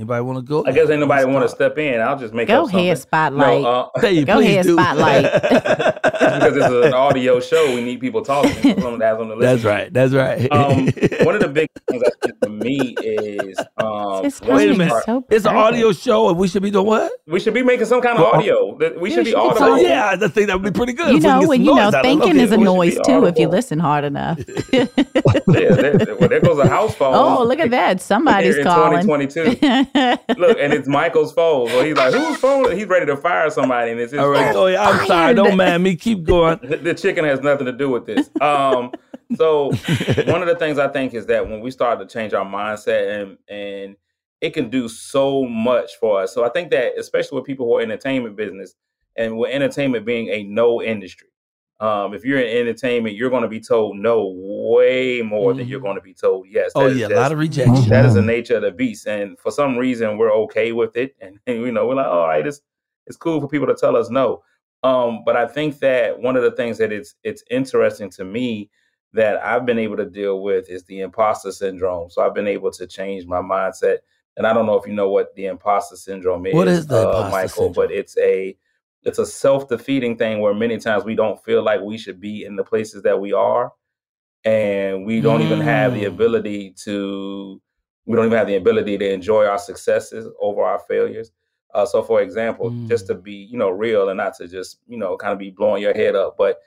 Anybody 0.00 0.22
want 0.22 0.38
to 0.38 0.42
go? 0.42 0.64
I 0.66 0.72
guess 0.72 0.88
ain't 0.88 1.00
nobody 1.00 1.26
want 1.26 1.44
to 1.44 1.48
step 1.50 1.76
in. 1.76 2.00
I'll 2.00 2.18
just 2.18 2.32
make 2.32 2.48
go 2.48 2.62
up 2.62 2.68
ahead, 2.72 2.96
spotlight. 2.98 3.60
No, 3.60 3.90
uh, 3.94 4.00
Hey, 4.00 4.24
go 4.24 4.36
please 4.36 4.46
ahead, 4.46 4.64
do. 4.64 4.72
spotlight. 4.72 5.24
because 5.42 6.56
it's 6.56 6.86
an 6.86 6.94
audio 6.94 7.38
show. 7.38 7.74
We 7.74 7.82
need 7.82 8.00
people 8.00 8.22
talking. 8.22 8.54
Someone 8.80 8.98
that's 8.98 9.20
on 9.20 9.28
the 9.28 9.36
That's 9.36 9.62
right. 9.62 9.92
That's 9.92 10.14
right. 10.14 10.50
Um, 10.50 10.86
one 11.26 11.34
of 11.34 11.42
the 11.42 11.50
big 11.52 11.68
things 11.90 12.02
I 12.02 12.10
think 12.22 12.38
for 12.42 12.48
me 12.48 12.96
is 12.98 13.58
um, 13.76 14.24
His 14.24 14.40
Wait 14.40 14.70
a 14.70 14.74
minute. 14.74 15.02
so 15.04 15.22
it's 15.28 15.44
an 15.44 15.54
audio 15.54 15.92
show, 15.92 16.30
and 16.30 16.38
we 16.38 16.48
should 16.48 16.62
be 16.62 16.70
doing 16.70 16.86
what? 16.86 17.12
we 17.26 17.38
should 17.38 17.52
be 17.52 17.62
making 17.62 17.84
some 17.84 18.00
kind 18.00 18.16
of 18.18 18.22
Well, 18.24 18.36
audio. 18.36 18.78
That- 18.78 18.98
We 18.98 19.10
Yeah, 19.10 19.16
should 19.16 19.24
be 19.26 19.34
we 19.34 19.36
should 19.50 19.50
audible. 19.62 19.78
Yeah, 19.82 20.12
I 20.12 20.16
think 20.28 20.46
that 20.46 20.58
would 20.62 20.72
be 20.72 20.76
pretty 20.76 20.94
good. 20.94 21.10
You 21.10 21.16
if 21.18 21.22
we 21.24 21.28
can 21.28 21.34
know, 21.34 21.40
get 21.40 21.48
when 21.50 21.58
some 21.58 21.64
you 21.66 21.74
know, 21.74 21.80
out 21.82 22.02
thinking 22.02 22.36
is 22.38 22.52
a 22.52 22.56
noise 22.56 22.94
be 22.96 23.02
too 23.04 23.26
if 23.26 23.38
you 23.38 23.48
listen 23.48 23.78
hard 23.78 24.04
enough. 24.04 24.38
yeah, 24.72 24.86
there, 24.94 26.16
well, 26.18 26.28
there 26.30 26.40
goes 26.40 26.58
a 26.58 26.66
house 26.68 26.94
phone. 26.94 27.14
oh, 27.14 27.44
look 27.44 27.58
at 27.58 27.70
that! 27.70 28.00
Somebody's 28.00 28.56
in 28.56 28.64
calling. 28.64 29.02
2022. 29.02 29.89
Look, 29.94 30.58
and 30.58 30.72
it's 30.72 30.88
Michael's 30.88 31.32
phone. 31.32 31.68
So 31.68 31.84
he's 31.84 31.96
like, 31.96 32.12
"Whose 32.14 32.36
phone?" 32.38 32.76
He's 32.76 32.86
ready 32.86 33.06
to 33.06 33.16
fire 33.16 33.50
somebody, 33.50 33.92
and 33.92 34.00
it's 34.00 34.12
his 34.12 34.20
All 34.20 34.28
right, 34.28 34.46
phone. 34.46 34.52
go 34.52 34.66
ahead. 34.66 34.78
I'm 34.78 35.06
sorry. 35.06 35.34
Don't 35.34 35.56
mind 35.56 35.82
me. 35.82 35.96
Keep 35.96 36.24
going. 36.24 36.58
the, 36.62 36.76
the 36.82 36.94
chicken 36.94 37.24
has 37.24 37.40
nothing 37.40 37.66
to 37.66 37.72
do 37.72 37.90
with 37.90 38.06
this. 38.06 38.30
Um, 38.40 38.92
so 39.36 39.66
one 40.26 40.42
of 40.42 40.48
the 40.48 40.56
things 40.58 40.78
I 40.78 40.88
think 40.88 41.14
is 41.14 41.26
that 41.26 41.48
when 41.48 41.60
we 41.60 41.70
start 41.70 41.98
to 42.00 42.06
change 42.06 42.32
our 42.34 42.44
mindset 42.44 43.22
and 43.22 43.38
and 43.48 43.96
it 44.40 44.54
can 44.54 44.70
do 44.70 44.88
so 44.88 45.44
much 45.44 45.96
for 46.00 46.22
us. 46.22 46.32
So 46.34 46.44
I 46.44 46.48
think 46.48 46.70
that 46.70 46.98
especially 46.98 47.36
with 47.36 47.44
people 47.46 47.66
who 47.66 47.76
are 47.76 47.82
entertainment 47.82 48.36
business 48.36 48.74
and 49.16 49.36
with 49.38 49.50
entertainment 49.50 50.06
being 50.06 50.28
a 50.28 50.44
no 50.44 50.82
industry. 50.82 51.28
Um, 51.80 52.12
if 52.12 52.24
you're 52.26 52.38
in 52.38 52.58
entertainment, 52.58 53.16
you're 53.16 53.30
going 53.30 53.42
to 53.42 53.48
be 53.48 53.60
told 53.60 53.96
no 53.96 54.34
way 54.36 55.22
more 55.22 55.54
than 55.54 55.66
you're 55.66 55.80
going 55.80 55.96
to 55.96 56.02
be 56.02 56.12
told 56.12 56.46
yes. 56.48 56.72
Oh 56.74 56.84
That 56.84 56.92
is 56.92 56.98
yeah, 56.98 57.08
a 57.08 57.16
lot 57.16 57.32
of 57.32 57.38
rejection. 57.38 57.88
that 57.88 58.04
is 58.04 58.14
the 58.14 58.22
nature 58.22 58.56
of 58.56 58.62
the 58.62 58.70
beast, 58.70 59.06
and 59.06 59.38
for 59.38 59.50
some 59.50 59.78
reason 59.78 60.18
we're 60.18 60.32
okay 60.42 60.72
with 60.72 60.96
it, 60.96 61.16
and, 61.22 61.38
and 61.46 61.56
you 61.62 61.72
know 61.72 61.86
we're 61.86 61.94
like, 61.94 62.06
all 62.06 62.28
right, 62.28 62.46
it's 62.46 62.60
it's 63.06 63.16
cool 63.16 63.40
for 63.40 63.48
people 63.48 63.66
to 63.66 63.74
tell 63.74 63.96
us 63.96 64.10
no. 64.10 64.42
Um, 64.82 65.22
but 65.24 65.36
I 65.36 65.46
think 65.46 65.78
that 65.80 66.18
one 66.20 66.36
of 66.36 66.42
the 66.42 66.50
things 66.52 66.76
that 66.78 66.92
it's 66.92 67.14
it's 67.24 67.42
interesting 67.50 68.10
to 68.10 68.24
me 68.24 68.70
that 69.12 69.42
I've 69.42 69.66
been 69.66 69.78
able 69.78 69.96
to 69.96 70.06
deal 70.06 70.42
with 70.42 70.68
is 70.68 70.84
the 70.84 71.00
imposter 71.00 71.50
syndrome. 71.50 72.10
So 72.10 72.22
I've 72.22 72.34
been 72.34 72.46
able 72.46 72.70
to 72.72 72.86
change 72.86 73.26
my 73.26 73.40
mindset, 73.40 73.98
and 74.36 74.46
I 74.46 74.52
don't 74.52 74.66
know 74.66 74.76
if 74.76 74.86
you 74.86 74.92
know 74.92 75.10
what 75.10 75.34
the 75.34 75.46
imposter 75.46 75.96
syndrome 75.96 76.46
is, 76.46 76.54
What 76.54 76.68
is 76.68 76.86
the 76.86 76.96
uh, 76.96 77.02
imposter 77.26 77.30
Michael, 77.30 77.70
but 77.70 77.90
it's 77.90 78.16
a 78.18 78.56
it's 79.04 79.18
a 79.18 79.26
self 79.26 79.68
defeating 79.68 80.16
thing 80.16 80.40
where 80.40 80.54
many 80.54 80.78
times 80.78 81.04
we 81.04 81.14
don't 81.14 81.42
feel 81.44 81.62
like 81.62 81.80
we 81.80 81.96
should 81.98 82.20
be 82.20 82.44
in 82.44 82.56
the 82.56 82.64
places 82.64 83.02
that 83.02 83.18
we 83.20 83.32
are, 83.32 83.72
and 84.44 85.04
we 85.06 85.20
don't 85.20 85.42
even 85.42 85.60
have 85.60 85.94
the 85.94 86.04
Mm. 86.04 86.08
ability 86.08 86.74
to 86.84 87.60
we 88.06 88.16
don't 88.16 88.26
even 88.26 88.38
have 88.38 88.46
the 88.48 88.56
ability 88.56 88.98
to 88.98 89.12
enjoy 89.12 89.44
our 89.44 89.58
successes 89.58 90.26
over 90.40 90.62
our 90.62 90.80
failures. 90.80 91.30
Uh, 91.74 91.86
so, 91.86 92.02
for 92.02 92.20
example, 92.22 92.74
just 92.88 93.04
Mm. 93.04 93.08
to 93.08 93.14
be 93.14 93.32
you 93.34 93.58
know 93.58 93.70
real 93.70 94.08
and 94.08 94.16
not 94.16 94.34
to 94.36 94.48
just 94.48 94.78
you 94.86 94.96
know 94.96 95.16
kind 95.16 95.32
of 95.32 95.38
be 95.38 95.50
blowing 95.50 95.82
your 95.82 95.94
head 95.94 96.16
up, 96.16 96.36
but 96.36 96.58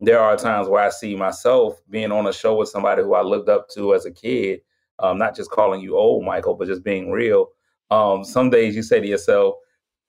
there 0.00 0.18
are 0.20 0.36
times 0.36 0.68
where 0.68 0.82
I 0.82 0.90
see 0.90 1.14
myself 1.14 1.80
being 1.90 2.10
on 2.12 2.26
a 2.26 2.32
show 2.32 2.56
with 2.56 2.68
somebody 2.68 3.02
who 3.02 3.14
I 3.14 3.22
looked 3.22 3.48
up 3.48 3.68
to 3.70 3.94
as 3.94 4.04
a 4.04 4.10
kid. 4.10 4.60
Um, 4.98 5.18
not 5.18 5.34
just 5.34 5.50
calling 5.50 5.80
you 5.80 5.96
old, 5.96 6.24
Michael, 6.24 6.54
but 6.54 6.68
just 6.68 6.84
being 6.84 7.10
real. 7.10 7.50
Um, 7.90 8.24
some 8.24 8.50
days 8.50 8.76
you 8.76 8.82
say 8.82 9.00
to 9.00 9.06
yourself, 9.06 9.54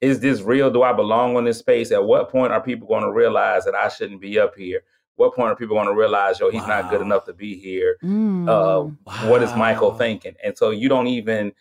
"Is 0.03 0.19
this 0.19 0.41
real? 0.41 0.69
Do 0.71 0.83
I 0.83 0.93
belong 0.93 1.37
on 1.37 1.45
this 1.45 1.59
space? 1.59 1.91
At 1.91 2.03
what 2.05 2.29
point 2.29 2.53
are 2.53 2.61
people 2.61 2.87
going 2.87 3.03
to 3.03 3.11
realize 3.11 3.65
that 3.65 3.75
I 3.75 3.89
shouldn't 3.89 4.21
be 4.21 4.39
up 4.39 4.55
here? 4.55 4.83
What 5.15 5.35
point 5.35 5.51
are 5.51 5.55
people 5.55 5.75
going 5.75 5.87
to 5.87 5.95
realize, 5.95 6.39
yo, 6.39 6.49
he's 6.51 6.67
not 6.67 6.89
good 6.89 7.01
enough 7.01 7.25
to 7.25 7.33
be 7.33 7.57
here? 7.59 7.97
Mm. 8.03 8.49
uh, 8.49 8.91
what 9.27 9.43
is 9.43 9.55
Michael 9.55 9.93
thinking? 9.93 10.35
And 10.43 10.57
so 10.57 10.71
you 10.71 10.89
don't 10.89 11.07
even 11.07 11.53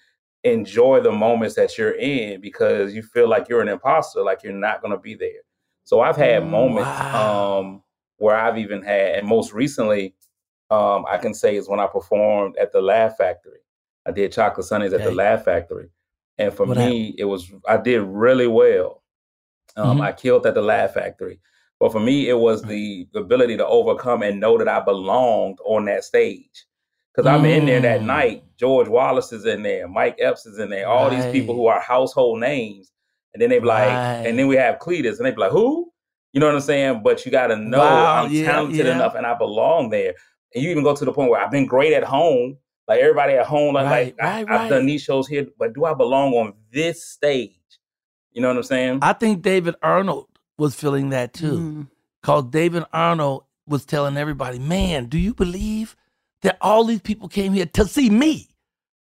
enjoy 0.45 1.01
the 1.01 1.13
moments 1.13 1.55
that 1.57 1.79
you're 1.79 1.93
in 1.97 2.41
because 2.41 2.95
you 2.95 3.03
feel 3.03 3.29
like 3.29 3.49
you're 3.49 3.63
an 3.63 3.69
imposter, 3.69 4.23
like 4.23 4.43
you're 4.43 4.53
not 4.53 4.83
going 4.83 4.93
to 4.93 4.99
be 4.99 5.15
there. 5.15 5.43
So 5.85 6.01
I've 6.01 6.17
had 6.17 6.43
Mm, 6.43 6.51
moments 6.51 6.89
wow. 7.15 7.61
um, 7.61 7.83
where 8.19 8.37
I've 8.37 8.59
even 8.59 8.83
had, 8.83 9.17
and 9.19 9.29
most 9.29 9.53
recently, 9.53 10.15
um, 10.71 11.05
I 11.11 11.19
can 11.19 11.35
say 11.35 11.57
is 11.57 11.69
when 11.69 11.81
I 11.81 11.87
performed 11.87 12.57
at 12.57 12.73
the 12.73 12.81
Laugh 12.81 13.17
Factory. 13.19 13.61
I 14.07 14.11
did 14.13 14.33
Chocolate 14.33 14.67
Sundays 14.67 14.93
at 14.93 15.05
the. 15.05 15.13
Laugh 15.13 15.45
Factory, 15.45 15.89
and 16.43 16.53
for 16.55 16.67
What 16.67 16.77
me, 16.79 17.15
it 17.19 17.25
was 17.25 17.51
I 17.69 17.77
did 17.77 18.03
really 18.03 18.47
well. 18.47 19.03
Um, 19.77 19.99
Mhm. 19.99 20.05
I 20.05 20.13
killed 20.13 20.47
at 20.47 20.55
the 20.55 20.63
Laugh 20.63 20.95
Factory. 20.95 21.41
But 21.81 21.93
for 21.93 22.01
me, 22.01 22.29
it 22.29 22.39
was 22.39 22.63
the 22.63 23.09
ability 23.15 23.57
to 23.57 23.67
overcome 23.67 24.23
and 24.23 24.39
know 24.39 24.57
that 24.59 24.69
I 24.69 24.81
belonged 24.81 25.59
on 25.65 25.87
that 25.87 26.05
stage. 26.05 26.67
Because 27.15 27.27
I'm 27.31 27.45
in 27.45 27.67
there 27.67 27.81
that 27.81 28.01
Mm. 28.01 28.07
night. 28.07 28.45
George 28.57 28.89
Wallace 28.89 29.33
is 29.33 29.45
in 29.45 29.63
there. 29.63 29.87
Mike 29.89 30.17
Epps 30.19 30.47
is 30.47 30.59
in 30.59 30.71
there. 30.71 30.89
All 30.89 31.11
these 31.11 31.27
people 31.33 31.55
who 31.55 31.67
are 31.67 31.81
household 31.81 32.41
names. 32.41 32.91
And 33.35 33.43
then 33.43 33.51
they 33.51 33.59
be 33.59 33.67
like, 33.67 33.89
Right. 33.89 34.27
and 34.27 34.39
then 34.39 34.47
we 34.47 34.57
have 34.57 34.79
Cletus, 34.79 35.17
and 35.19 35.27
they 35.27 35.31
be 35.31 35.39
like, 35.41 35.51
who? 35.53 35.91
You 36.33 36.41
know 36.41 36.47
what 36.47 36.55
I'm 36.55 36.61
saying? 36.63 37.03
But 37.03 37.25
you 37.27 37.33
got 37.33 37.49
to 37.49 37.57
know 37.57 37.79
Wow, 37.81 38.25
I'm 38.25 38.31
yeah, 38.33 38.47
talented 38.47 38.87
yeah. 38.87 38.95
enough 38.95 39.15
and 39.15 39.27
I 39.27 39.35
belong 39.35 39.91
there. 39.91 40.15
And 40.55 40.63
you 40.63 40.71
even 40.71 40.85
go 40.85 40.95
to 40.95 41.05
the 41.05 41.13
point 41.13 41.31
where 41.31 41.41
I've 41.41 41.51
been 41.51 41.67
great 41.67 41.93
at 41.93 42.05
home. 42.05 42.57
Like 42.93 43.01
everybody 43.01 43.33
at 43.33 43.47
home, 43.47 43.73
like, 43.73 43.87
Right, 43.87 44.15
like 44.19 44.23
I, 44.23 44.43
right, 44.43 44.61
I've 44.61 44.69
done 44.69 44.85
these 44.85 45.01
shows 45.01 45.27
here, 45.27 45.47
but 45.59 45.73
do 45.73 45.87
I 45.87 45.95
belong 45.95 46.35
on 46.35 46.53
this 46.71 47.03
stage? 47.03 47.55
You 48.33 48.43
know 48.43 48.49
what 48.49 48.59
I'm 48.59 48.63
saying? 48.65 48.99
I 49.01 49.15
think 49.15 49.41
David 49.41 49.77
Arnold 49.83 50.27
was 50.59 50.75
feeling 50.75 51.09
that 51.09 51.33
too. 51.33 51.59
Mm. 51.59 51.89
Because 52.21 52.45
David 52.51 52.85
Arnold 52.93 53.45
was 53.67 53.87
telling 53.87 54.19
everybody, 54.19 54.59
man, 54.59 55.07
do 55.07 55.19
you 55.19 55.33
believe 55.33 55.97
that 56.43 56.59
all 56.61 56.85
these 56.85 57.01
people 57.01 57.29
came 57.29 57.55
here 57.55 57.65
to 57.65 57.87
see 57.87 58.11
me? 58.11 58.51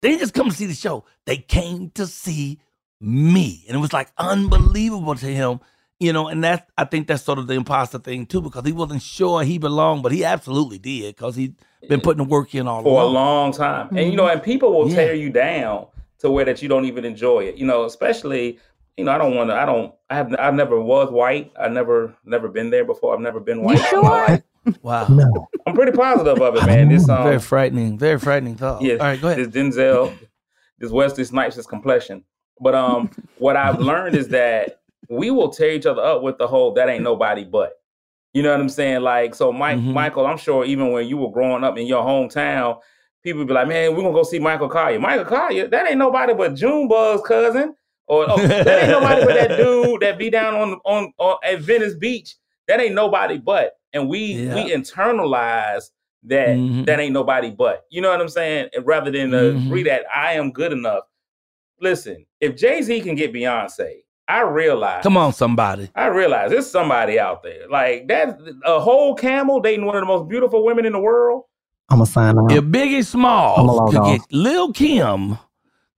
They 0.00 0.08
didn't 0.08 0.20
just 0.20 0.32
come 0.32 0.48
to 0.48 0.56
see 0.56 0.64
the 0.64 0.72
show, 0.72 1.04
they 1.26 1.36
came 1.36 1.90
to 1.90 2.06
see 2.06 2.60
me. 2.98 3.62
And 3.68 3.76
it 3.76 3.80
was 3.80 3.92
like 3.92 4.10
unbelievable 4.16 5.16
to 5.16 5.26
him, 5.26 5.60
you 6.02 6.12
know, 6.12 6.28
and 6.28 6.42
that's, 6.42 6.70
I 6.76 6.84
think 6.84 7.06
that's 7.06 7.22
sort 7.22 7.38
of 7.38 7.46
the 7.46 7.54
imposter 7.54 7.98
thing 7.98 8.26
too, 8.26 8.42
because 8.42 8.64
he 8.66 8.72
wasn't 8.72 9.02
sure 9.02 9.42
he 9.42 9.58
belonged, 9.58 10.02
but 10.02 10.12
he 10.12 10.24
absolutely 10.24 10.78
did 10.78 11.14
because 11.16 11.36
he'd 11.36 11.54
been 11.88 12.00
putting 12.00 12.24
the 12.24 12.28
work 12.28 12.54
in 12.54 12.66
all 12.68 12.82
for 12.82 13.02
a 13.02 13.06
long 13.06 13.52
time. 13.52 13.88
And 13.96 14.10
you 14.10 14.16
know, 14.16 14.26
and 14.26 14.42
people 14.42 14.72
will 14.72 14.88
Yeah. 14.88 14.96
tear 14.96 15.14
you 15.14 15.30
down 15.30 15.86
to 16.18 16.30
where 16.30 16.44
that 16.44 16.62
you 16.62 16.68
don't 16.68 16.84
even 16.84 17.04
enjoy 17.04 17.40
it. 17.44 17.56
You 17.56 17.66
know, 17.66 17.84
especially 17.84 18.58
you 18.96 19.04
know, 19.04 19.12
I 19.12 19.18
don't 19.18 19.34
want 19.34 19.48
to. 19.50 19.54
I 19.56 19.64
don't. 19.64 19.94
I 20.10 20.16
have. 20.16 20.34
I 20.38 20.50
never 20.50 20.78
was 20.78 21.10
white. 21.10 21.50
I 21.58 21.68
never, 21.68 22.14
never 22.26 22.48
been 22.48 22.68
there 22.68 22.84
before. 22.84 23.14
I've 23.14 23.20
never 23.20 23.40
been 23.40 23.62
white. 23.62 23.78
in 23.92 24.02
my 24.02 24.08
life. 24.08 24.42
Wow. 24.82 25.06
No. 25.08 25.48
I'm 25.66 25.74
pretty 25.74 25.92
positive 25.92 26.40
of 26.40 26.56
it, 26.56 26.66
man. 26.66 26.88
This 26.88 27.08
um, 27.08 27.24
very 27.24 27.38
frightening, 27.40 27.98
very 27.98 28.18
frightening 28.18 28.54
thought. 28.56 28.82
yeah, 28.82 28.94
All 28.94 28.98
right, 29.00 29.20
go 29.20 29.28
ahead. 29.28 29.50
This 29.50 29.76
Denzel, 29.76 30.16
this 30.78 30.90
Wesley 30.92 31.24
Snipes' 31.24 31.66
complexion. 31.66 32.22
But 32.60 32.74
um, 32.74 33.10
what 33.38 33.56
I've 33.56 33.80
learned 33.80 34.14
is 34.14 34.28
that 34.28 34.81
we 35.12 35.30
will 35.30 35.48
tear 35.50 35.70
each 35.70 35.86
other 35.86 36.02
up 36.02 36.22
with 36.22 36.38
the 36.38 36.46
whole 36.46 36.72
"that 36.74 36.88
ain't 36.88 37.02
nobody 37.04 37.44
but." 37.44 37.74
You 38.32 38.42
know 38.42 38.50
what 38.50 38.60
I'm 38.60 38.68
saying? 38.70 39.02
Like, 39.02 39.34
so 39.34 39.52
Mike, 39.52 39.78
Mhm. 39.78 39.92
Michael, 39.92 40.26
I'm 40.26 40.38
sure 40.38 40.64
even 40.64 40.90
when 40.90 41.06
you 41.06 41.18
were 41.18 41.30
growing 41.30 41.64
up 41.64 41.76
in 41.76 41.86
your 41.86 42.02
hometown, 42.02 42.78
people 43.22 43.40
would 43.40 43.48
be 43.48 43.54
like, 43.54 43.68
"Man, 43.68 43.94
we're 43.94 44.02
gonna 44.02 44.14
go 44.14 44.22
see 44.22 44.38
Michael 44.38 44.70
Colyar." 44.70 44.98
Michael 45.00 45.26
Colyar, 45.26 45.68
that 45.70 45.88
ain't 45.88 45.98
nobody 45.98 46.32
but 46.34 46.54
Junebug's 46.54 47.22
cousin, 47.28 47.74
or 48.06 48.26
oh, 48.28 48.46
that 48.46 48.66
ain't 48.80 48.90
nobody 48.90 49.24
but 49.24 49.34
that 49.34 49.56
dude 49.58 50.00
that 50.00 50.18
be 50.18 50.30
down 50.30 50.54
on 50.54 50.80
on, 50.84 51.12
on 51.18 51.36
at 51.44 51.60
Venice 51.60 51.94
Beach. 51.94 52.34
That 52.68 52.80
ain't 52.80 52.94
nobody 52.94 53.36
but, 53.38 53.74
and 53.92 54.08
we 54.08 54.34
Yeah. 54.34 54.54
we 54.54 54.70
internalize 54.72 55.90
that 56.24 56.56
Mhm. 56.56 56.86
that 56.86 57.00
ain't 57.00 57.12
nobody 57.12 57.50
but. 57.50 57.84
You 57.90 58.00
know 58.00 58.10
what 58.10 58.20
I'm 58.20 58.28
saying? 58.28 58.70
And 58.74 58.86
rather 58.86 59.10
than 59.10 59.34
uh, 59.34 59.38
Mhm. 59.38 59.66
agree 59.66 59.82
that 59.82 60.04
I 60.14 60.34
am 60.34 60.52
good 60.52 60.72
enough. 60.72 61.04
Listen, 61.80 62.24
if 62.40 62.56
Jay 62.56 62.80
Z 62.80 63.00
can 63.02 63.14
get 63.16 63.32
Beyonce, 63.32 64.04
I 64.28 64.42
realize. 64.42 65.02
Come 65.02 65.16
on, 65.16 65.32
somebody. 65.32 65.90
I 65.94 66.06
realize 66.06 66.50
there's 66.50 66.70
somebody 66.70 67.18
out 67.18 67.42
there 67.42 67.68
like 67.68 68.08
that. 68.08 68.38
A 68.64 68.80
whole 68.80 69.14
camel 69.14 69.60
dating 69.60 69.84
one 69.84 69.96
of 69.96 70.00
the 70.02 70.06
most 70.06 70.28
beautiful 70.28 70.64
women 70.64 70.86
in 70.86 70.92
the 70.92 71.00
world. 71.00 71.44
I'm 71.90 71.98
gonna 71.98 72.06
sign 72.06 72.38
out. 72.38 72.50
If 72.52 72.64
Biggie 72.64 72.94
I'm 72.94 73.00
a 73.00 73.02
Smalls 73.04 73.92
could 73.94 74.04
get 74.04 74.20
Lil 74.30 74.72
Kim, 74.72 75.36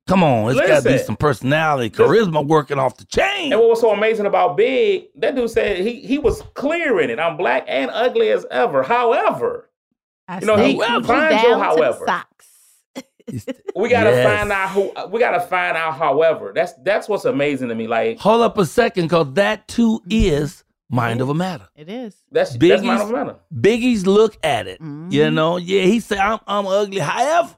come 0.08 0.24
on, 0.24 0.50
it's 0.50 0.66
got 0.66 0.82
to 0.82 0.88
be 0.88 0.98
some 0.98 1.16
personality, 1.16 1.90
charisma 1.90 2.44
working 2.44 2.78
off 2.78 2.96
the 2.96 3.04
chain. 3.04 3.52
And 3.52 3.60
what 3.60 3.70
was 3.70 3.80
so 3.80 3.90
amazing 3.92 4.26
about 4.26 4.56
Big, 4.56 5.04
that 5.16 5.36
dude 5.36 5.50
said 5.50 5.78
he 5.78 6.00
he 6.00 6.18
was 6.18 6.42
clear 6.54 7.00
in 7.00 7.10
it. 7.10 7.20
I'm 7.20 7.36
black 7.36 7.64
and 7.68 7.90
ugly 7.92 8.30
as 8.30 8.44
ever. 8.50 8.82
However, 8.82 9.70
I 10.26 10.40
You 10.40 10.46
know, 10.46 10.56
stay 10.56 10.72
he- 10.72 10.78
Gucci 10.80 11.06
find 11.06 11.40
your 11.42 11.58
to 11.58 11.62
however. 11.62 12.04
socks. 12.06 12.48
We 13.74 13.88
gotta 13.88 14.10
Yes. 14.10 14.26
find 14.38 14.52
out 14.52 14.70
who 14.70 14.92
we 15.10 15.18
gotta 15.20 15.40
find 15.40 15.76
out. 15.76 15.94
However, 15.94 16.52
that's 16.54 16.72
that's 16.84 17.08
what's 17.08 17.24
amazing 17.24 17.68
to 17.68 17.74
me. 17.74 17.86
Like 17.86 18.18
Hold 18.20 18.42
up 18.42 18.58
a 18.58 18.66
second, 18.66 19.04
because 19.04 19.32
that 19.34 19.66
too 19.68 20.00
is 20.10 20.64
mind 20.90 21.20
over 21.22 21.34
matter. 21.34 21.68
It 21.76 21.88
is. 21.88 22.14
that's 22.30 22.50
that's 22.52 22.62
Biggie's- 22.62 22.82
mind 22.82 23.02
over 23.02 23.12
matter. 23.12 23.36
Biggie's 23.54 24.06
look 24.06 24.36
at 24.44 24.66
it. 24.66 24.80
Mm-hmm. 24.80 25.08
You 25.10 25.30
know, 25.30 25.56
yeah, 25.56 25.82
he 25.82 26.00
said 26.00 26.18
I'm 26.18 26.38
I'm 26.46 26.66
ugly. 26.66 26.98
However, 27.00 27.56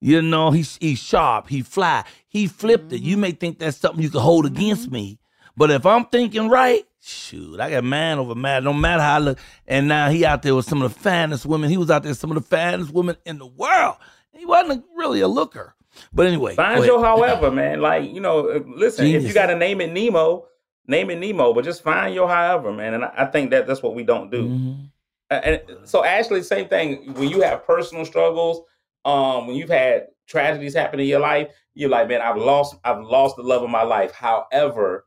you 0.00 0.22
know, 0.22 0.50
he's 0.50 0.78
he's 0.80 0.98
sharp, 0.98 1.48
he 1.48 1.62
fly, 1.62 2.04
he 2.28 2.46
flipped 2.46 2.92
it. 2.92 2.96
Mm-hmm. 2.96 3.04
You 3.06 3.16
may 3.18 3.32
think 3.32 3.58
that's 3.58 3.76
something 3.76 4.02
you 4.02 4.10
can 4.10 4.20
hold 4.20 4.46
against 4.46 4.90
me, 4.90 5.18
but 5.56 5.70
if 5.70 5.84
I'm 5.86 6.06
thinking 6.06 6.48
right, 6.48 6.84
shoot, 7.00 7.60
I 7.60 7.70
got 7.70 7.84
man 7.84 8.18
over 8.18 8.34
matter. 8.34 8.64
No 8.64 8.72
matter 8.72 9.02
how 9.02 9.16
I 9.16 9.18
look. 9.18 9.38
And 9.68 9.86
now 9.88 10.08
he 10.10 10.24
out 10.24 10.42
there 10.42 10.54
with 10.54 10.64
some 10.68 10.82
of 10.82 10.92
the 10.92 10.98
finest 11.00 11.44
women. 11.46 11.68
He 11.70 11.76
was 11.76 11.90
out 11.90 12.02
there 12.02 12.10
with 12.10 12.18
some 12.18 12.30
of 12.32 12.36
the 12.36 12.48
finest 12.48 12.92
women 12.92 13.16
in 13.26 13.38
the 13.38 13.46
world. 13.46 13.96
He 14.32 14.46
wasn't 14.46 14.84
really 14.94 15.20
a 15.20 15.28
looker. 15.28 15.74
But 16.12 16.26
anyway, 16.26 16.54
find 16.54 16.84
your 16.84 17.04
however, 17.04 17.50
man. 17.50 17.80
Like 17.80 18.12
you 18.12 18.20
know, 18.20 18.48
uh, 18.48 18.60
listen, 18.66 19.06
Genius. 19.06 19.24
if 19.24 19.28
you 19.28 19.34
got 19.34 19.46
to 19.46 19.56
name 19.56 19.80
it 19.80 19.92
Nemo, 19.92 20.46
name 20.86 21.10
it 21.10 21.18
Nemo, 21.18 21.52
but 21.52 21.64
just 21.64 21.82
find 21.82 22.14
your 22.14 22.28
however, 22.28 22.72
man. 22.72 22.94
And 22.94 23.04
I, 23.04 23.12
I 23.18 23.26
think 23.26 23.50
that 23.50 23.66
that's 23.66 23.82
what 23.82 23.94
we 23.94 24.02
don't 24.02 24.30
do. 24.30 24.44
Mm-hmm. 24.48 24.82
And 25.30 25.60
so, 25.84 26.04
Ashley, 26.04 26.42
same 26.42 26.68
thing. 26.68 27.14
When 27.14 27.28
you 27.28 27.40
have 27.42 27.66
personal 27.66 28.04
struggles, 28.04 28.62
um, 29.04 29.46
when 29.46 29.56
you've 29.56 29.70
had 29.70 30.08
tragedies 30.26 30.74
happen 30.74 31.00
in 31.00 31.06
your 31.06 31.20
life, 31.20 31.48
you're 31.74 31.88
like, 31.90 32.08
man, 32.08 32.20
I've 32.20 32.36
lost, 32.36 32.76
I've 32.84 33.00
lost 33.00 33.36
the 33.36 33.42
love 33.42 33.62
of 33.62 33.70
my 33.70 33.82
life. 33.82 34.12
However, 34.12 35.06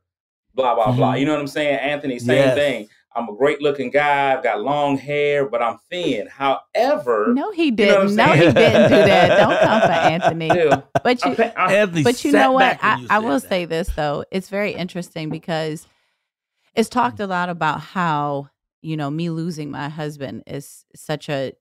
blah 0.55 0.75
blah 0.75 0.87
mm-hmm. 0.87 0.97
blah. 0.97 1.13
You 1.13 1.25
know 1.25 1.33
what 1.33 1.41
I'm 1.41 1.47
saying, 1.47 1.79
Anthony? 1.79 2.19
Same 2.19 2.37
yes. 2.37 2.55
thing. 2.55 2.89
I'm 3.15 3.29
a 3.29 3.35
great 3.35 3.61
looking 3.61 3.91
guy. 3.91 4.33
I've 4.33 4.43
got 4.43 4.61
long 4.61 4.97
hair, 4.97 5.47
but 5.47 5.61
I'm 5.61 5.77
thin. 5.89 6.27
However, 6.27 7.31
no, 7.33 7.51
he 7.51 7.71
didn't. 7.71 8.09
You 8.09 8.15
know 8.15 8.25
no, 8.25 8.33
he 8.33 8.39
didn't 8.39 8.89
do 8.89 8.95
that. 8.95 9.37
Don't 9.37 9.59
come 9.59 9.81
for 9.81 9.87
Anthony. 9.91 10.49
But 11.01 11.23
you, 11.23 11.31
Anthony 11.33 12.03
but 12.03 12.25
you 12.25 12.33
know 12.33 12.51
what? 12.51 12.77
I, 12.81 13.05
I 13.09 13.19
will 13.19 13.39
that. 13.39 13.49
say 13.49 13.65
this 13.65 13.89
though. 13.95 14.25
It's 14.31 14.49
very 14.49 14.73
interesting 14.73 15.29
because 15.29 15.87
it's 16.75 16.89
talked 16.89 17.21
a 17.21 17.27
lot 17.27 17.47
about 17.47 17.79
how 17.79 18.49
you 18.81 18.97
know 18.97 19.09
me 19.09 19.29
losing 19.29 19.71
my 19.71 19.87
husband 19.87 20.43
is 20.45 20.85
such 20.93 21.29
a 21.29 21.53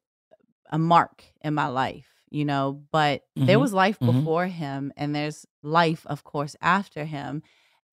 a 0.71 0.79
mark 0.79 1.25
in 1.43 1.55
my 1.55 1.69
life. 1.69 2.09
You 2.31 2.45
know, 2.45 2.83
but 2.90 3.23
mm-hmm. 3.38 3.47
there 3.47 3.61
was 3.61 3.73
life 3.73 4.01
mm-hmm. 4.01 4.19
before 4.19 4.47
him, 4.47 4.93
and 4.97 5.14
there's 5.14 5.47
life, 5.62 6.05
of 6.07 6.25
course, 6.25 6.57
after 6.61 7.05
him 7.05 7.45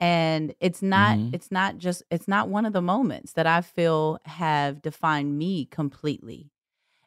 and 0.01 0.55
it's 0.59 0.81
not 0.81 1.17
mm-hmm. 1.17 1.33
it's 1.33 1.51
not 1.51 1.77
just 1.77 2.01
it's 2.09 2.27
not 2.27 2.49
one 2.49 2.65
of 2.65 2.73
the 2.73 2.81
moments 2.81 3.33
that 3.33 3.47
i 3.47 3.61
feel 3.61 4.17
have 4.25 4.81
defined 4.81 5.37
me 5.37 5.65
completely 5.65 6.51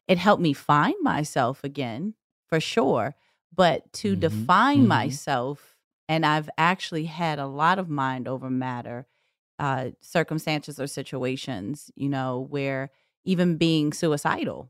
it 0.07 0.17
helped 0.17 0.41
me 0.41 0.53
find 0.53 0.95
myself 1.03 1.63
again 1.65 2.15
for 2.47 2.61
sure 2.61 3.15
but 3.55 3.93
to 3.93 4.13
mm-hmm. 4.13 4.21
define 4.21 4.79
mm-hmm. 4.79 4.89
myself 4.89 5.77
and 6.09 6.25
i've 6.25 6.49
actually 6.57 7.05
had 7.05 7.39
a 7.39 7.47
lot 7.47 7.79
of 7.79 7.91
mind 7.91 8.27
over 8.27 8.49
matter 8.49 9.07
uh, 9.57 9.91
circumstances 10.01 10.81
or 10.81 10.87
situations 10.87 11.91
you 11.95 12.09
know 12.09 12.47
where 12.51 12.91
even 13.25 13.57
being 13.57 13.93
suicidal 13.93 14.69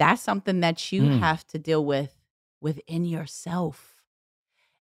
that's 0.00 0.22
something 0.22 0.60
that 0.60 0.92
you 0.92 1.02
mm. 1.02 1.18
have 1.20 1.46
to 1.46 1.58
deal 1.58 1.84
with 1.84 2.14
within 2.60 3.04
yourself 3.04 3.97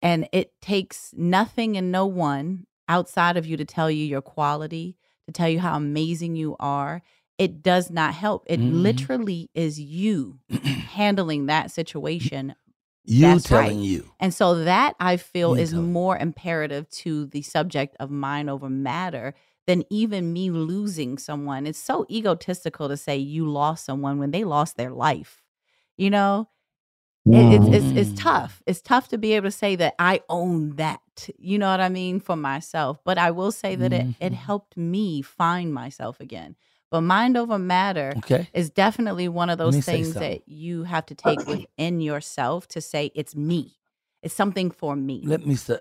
and 0.01 0.27
it 0.31 0.59
takes 0.61 1.13
nothing 1.15 1.77
and 1.77 1.91
no 1.91 2.05
one 2.05 2.65
outside 2.87 3.37
of 3.37 3.45
you 3.45 3.57
to 3.57 3.65
tell 3.65 3.89
you 3.89 4.03
your 4.03 4.21
quality, 4.21 4.97
to 5.27 5.31
tell 5.31 5.47
you 5.47 5.59
how 5.59 5.75
amazing 5.75 6.35
you 6.35 6.55
are. 6.59 7.01
It 7.37 7.63
does 7.63 7.89
not 7.89 8.13
help. 8.13 8.43
It 8.47 8.59
mm-hmm. 8.59 8.81
literally 8.81 9.49
is 9.53 9.79
you 9.79 10.39
handling 10.49 11.47
that 11.47 11.71
situation. 11.71 12.55
You 13.03 13.27
That's 13.27 13.45
telling 13.45 13.77
right. 13.77 13.85
you. 13.85 14.11
And 14.19 14.33
so 14.33 14.63
that 14.63 14.95
I 14.99 15.17
feel 15.17 15.55
you 15.55 15.63
is 15.63 15.73
more 15.73 16.17
imperative 16.17 16.89
to 16.89 17.25
the 17.27 17.41
subject 17.41 17.95
of 17.99 18.11
mind 18.11 18.49
over 18.49 18.69
matter 18.69 19.33
than 19.67 19.83
even 19.89 20.33
me 20.33 20.51
losing 20.51 21.17
someone. 21.17 21.65
It's 21.65 21.79
so 21.79 22.05
egotistical 22.09 22.89
to 22.89 22.97
say 22.97 23.17
you 23.17 23.49
lost 23.49 23.85
someone 23.85 24.19
when 24.19 24.31
they 24.31 24.43
lost 24.43 24.77
their 24.77 24.91
life. 24.91 25.41
You 25.97 26.09
know, 26.09 26.49
it, 27.25 27.61
it's, 27.61 27.67
it's 27.67 27.97
it's 27.97 28.19
mm. 28.19 28.23
tough. 28.23 28.63
It's 28.65 28.81
tough 28.81 29.09
to 29.09 29.17
be 29.17 29.33
able 29.33 29.47
to 29.47 29.51
say 29.51 29.75
that 29.75 29.95
I 29.99 30.21
own 30.27 30.75
that. 30.77 31.01
You 31.37 31.59
know 31.59 31.69
what 31.69 31.79
I 31.79 31.89
mean 31.89 32.19
for 32.19 32.35
myself. 32.35 32.99
But 33.03 33.17
I 33.17 33.31
will 33.31 33.51
say 33.51 33.75
that 33.75 33.91
mm-hmm. 33.91 34.11
it 34.19 34.27
it 34.27 34.33
helped 34.33 34.75
me 34.75 35.21
find 35.21 35.73
myself 35.73 36.19
again. 36.19 36.55
But 36.89 37.01
mind 37.01 37.37
over 37.37 37.57
matter 37.57 38.13
okay. 38.17 38.49
is 38.53 38.69
definitely 38.69 39.29
one 39.29 39.49
of 39.49 39.57
those 39.57 39.85
things 39.85 40.13
that 40.15 40.47
you 40.47 40.83
have 40.83 41.05
to 41.05 41.15
take 41.15 41.45
within 41.47 42.01
yourself 42.01 42.67
to 42.69 42.81
say 42.81 43.11
it's 43.15 43.35
me. 43.35 43.77
It's 44.21 44.35
something 44.35 44.71
for 44.71 44.95
me. 44.95 45.21
Let 45.23 45.45
me 45.45 45.55
su- 45.55 45.79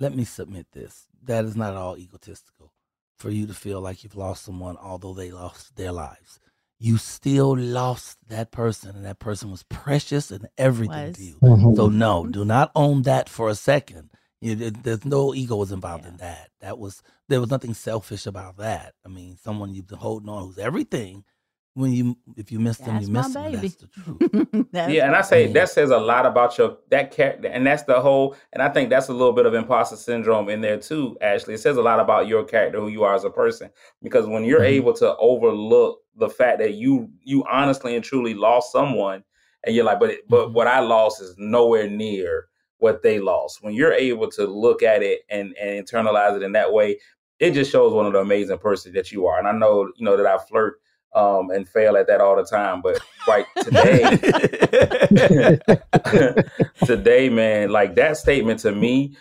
let 0.00 0.16
me 0.16 0.24
submit 0.24 0.66
this. 0.72 1.06
That 1.22 1.44
is 1.44 1.54
not 1.54 1.74
all 1.74 1.96
egotistical 1.96 2.72
for 3.18 3.30
you 3.30 3.46
to 3.46 3.54
feel 3.54 3.80
like 3.80 4.02
you've 4.02 4.16
lost 4.16 4.44
someone, 4.44 4.76
although 4.76 5.14
they 5.14 5.30
lost 5.30 5.76
their 5.76 5.92
lives 5.92 6.40
you 6.78 6.98
still 6.98 7.56
lost 7.56 8.18
that 8.28 8.50
person 8.50 8.94
and 8.96 9.04
that 9.04 9.18
person 9.18 9.50
was 9.50 9.62
precious 9.64 10.30
and 10.30 10.48
everything 10.58 11.06
was. 11.06 11.16
to 11.16 11.22
you. 11.22 11.38
Mm-hmm. 11.42 11.74
So 11.74 11.88
no, 11.88 12.26
do 12.26 12.44
not 12.44 12.70
own 12.74 13.02
that 13.02 13.28
for 13.28 13.48
a 13.48 13.54
second. 13.54 14.10
You, 14.40 14.54
there's 14.54 15.04
no 15.04 15.34
ego 15.34 15.56
was 15.56 15.72
involved 15.72 16.04
yeah. 16.04 16.10
in 16.10 16.16
that. 16.18 16.50
That 16.60 16.78
was 16.78 17.02
there 17.28 17.40
was 17.40 17.50
nothing 17.50 17.72
selfish 17.72 18.26
about 18.26 18.58
that. 18.58 18.94
I 19.04 19.08
mean, 19.08 19.36
someone 19.42 19.74
you've 19.74 19.86
been 19.86 19.98
holding 19.98 20.28
on 20.28 20.44
who's 20.44 20.58
everything 20.58 21.24
when 21.76 21.92
you 21.92 22.16
if 22.36 22.50
you 22.50 22.58
miss 22.58 22.78
them, 22.78 23.02
you 23.02 23.08
miss 23.08 23.34
them. 23.34 23.52
Baby. 23.52 23.68
That's 23.68 23.74
the 23.74 23.86
truth. 24.48 24.66
that's 24.72 24.90
yeah, 24.90 25.06
and 25.06 25.14
I 25.14 25.20
say 25.20 25.46
that 25.52 25.68
says 25.68 25.90
a 25.90 25.98
lot 25.98 26.24
about 26.24 26.56
your 26.56 26.78
that 26.88 27.10
character, 27.10 27.48
and 27.48 27.66
that's 27.66 27.82
the 27.82 28.00
whole. 28.00 28.34
And 28.54 28.62
I 28.62 28.70
think 28.70 28.88
that's 28.88 29.08
a 29.08 29.12
little 29.12 29.34
bit 29.34 29.44
of 29.44 29.52
imposter 29.52 29.96
syndrome 29.96 30.48
in 30.48 30.62
there 30.62 30.78
too. 30.78 31.18
Ashley, 31.20 31.52
it 31.52 31.60
says 31.60 31.76
a 31.76 31.82
lot 31.82 32.00
about 32.00 32.28
your 32.28 32.44
character, 32.44 32.80
who 32.80 32.88
you 32.88 33.04
are 33.04 33.14
as 33.14 33.24
a 33.24 33.30
person, 33.30 33.68
because 34.02 34.26
when 34.26 34.42
you're 34.42 34.60
mm-hmm. 34.60 34.74
able 34.74 34.94
to 34.94 35.14
overlook 35.18 36.00
the 36.16 36.30
fact 36.30 36.60
that 36.60 36.74
you 36.74 37.10
you 37.24 37.44
honestly 37.44 37.94
and 37.94 38.02
truly 38.02 38.32
lost 38.32 38.72
someone, 38.72 39.22
and 39.64 39.74
you're 39.74 39.84
like, 39.84 40.00
but 40.00 40.14
but 40.30 40.46
mm-hmm. 40.46 40.54
what 40.54 40.66
I 40.66 40.80
lost 40.80 41.20
is 41.20 41.34
nowhere 41.36 41.90
near 41.90 42.46
what 42.78 43.02
they 43.02 43.20
lost. 43.20 43.62
When 43.62 43.74
you're 43.74 43.92
able 43.92 44.30
to 44.30 44.46
look 44.46 44.82
at 44.82 45.02
it 45.02 45.20
and 45.28 45.54
and 45.60 45.86
internalize 45.86 46.36
it 46.36 46.42
in 46.42 46.52
that 46.52 46.72
way, 46.72 46.98
it 47.38 47.50
just 47.50 47.70
shows 47.70 47.92
one 47.92 48.06
of 48.06 48.14
the 48.14 48.20
amazing 48.20 48.58
person 48.58 48.94
that 48.94 49.12
you 49.12 49.26
are. 49.26 49.38
And 49.38 49.46
I 49.46 49.52
know 49.52 49.90
you 49.94 50.06
know 50.06 50.16
that 50.16 50.26
I 50.26 50.38
flirt 50.38 50.80
um, 51.16 51.50
and 51.50 51.68
fail 51.68 51.96
at 51.96 52.06
that 52.06 52.20
all 52.20 52.36
the 52.36 52.44
time. 52.44 52.82
But 52.82 53.00
right 53.26 53.46
today, 53.62 54.02
today, 56.86 57.28
man, 57.28 57.70
like 57.70 57.96
that 57.96 58.18
statement 58.18 58.60
to 58.60 58.72
me, 58.72 59.16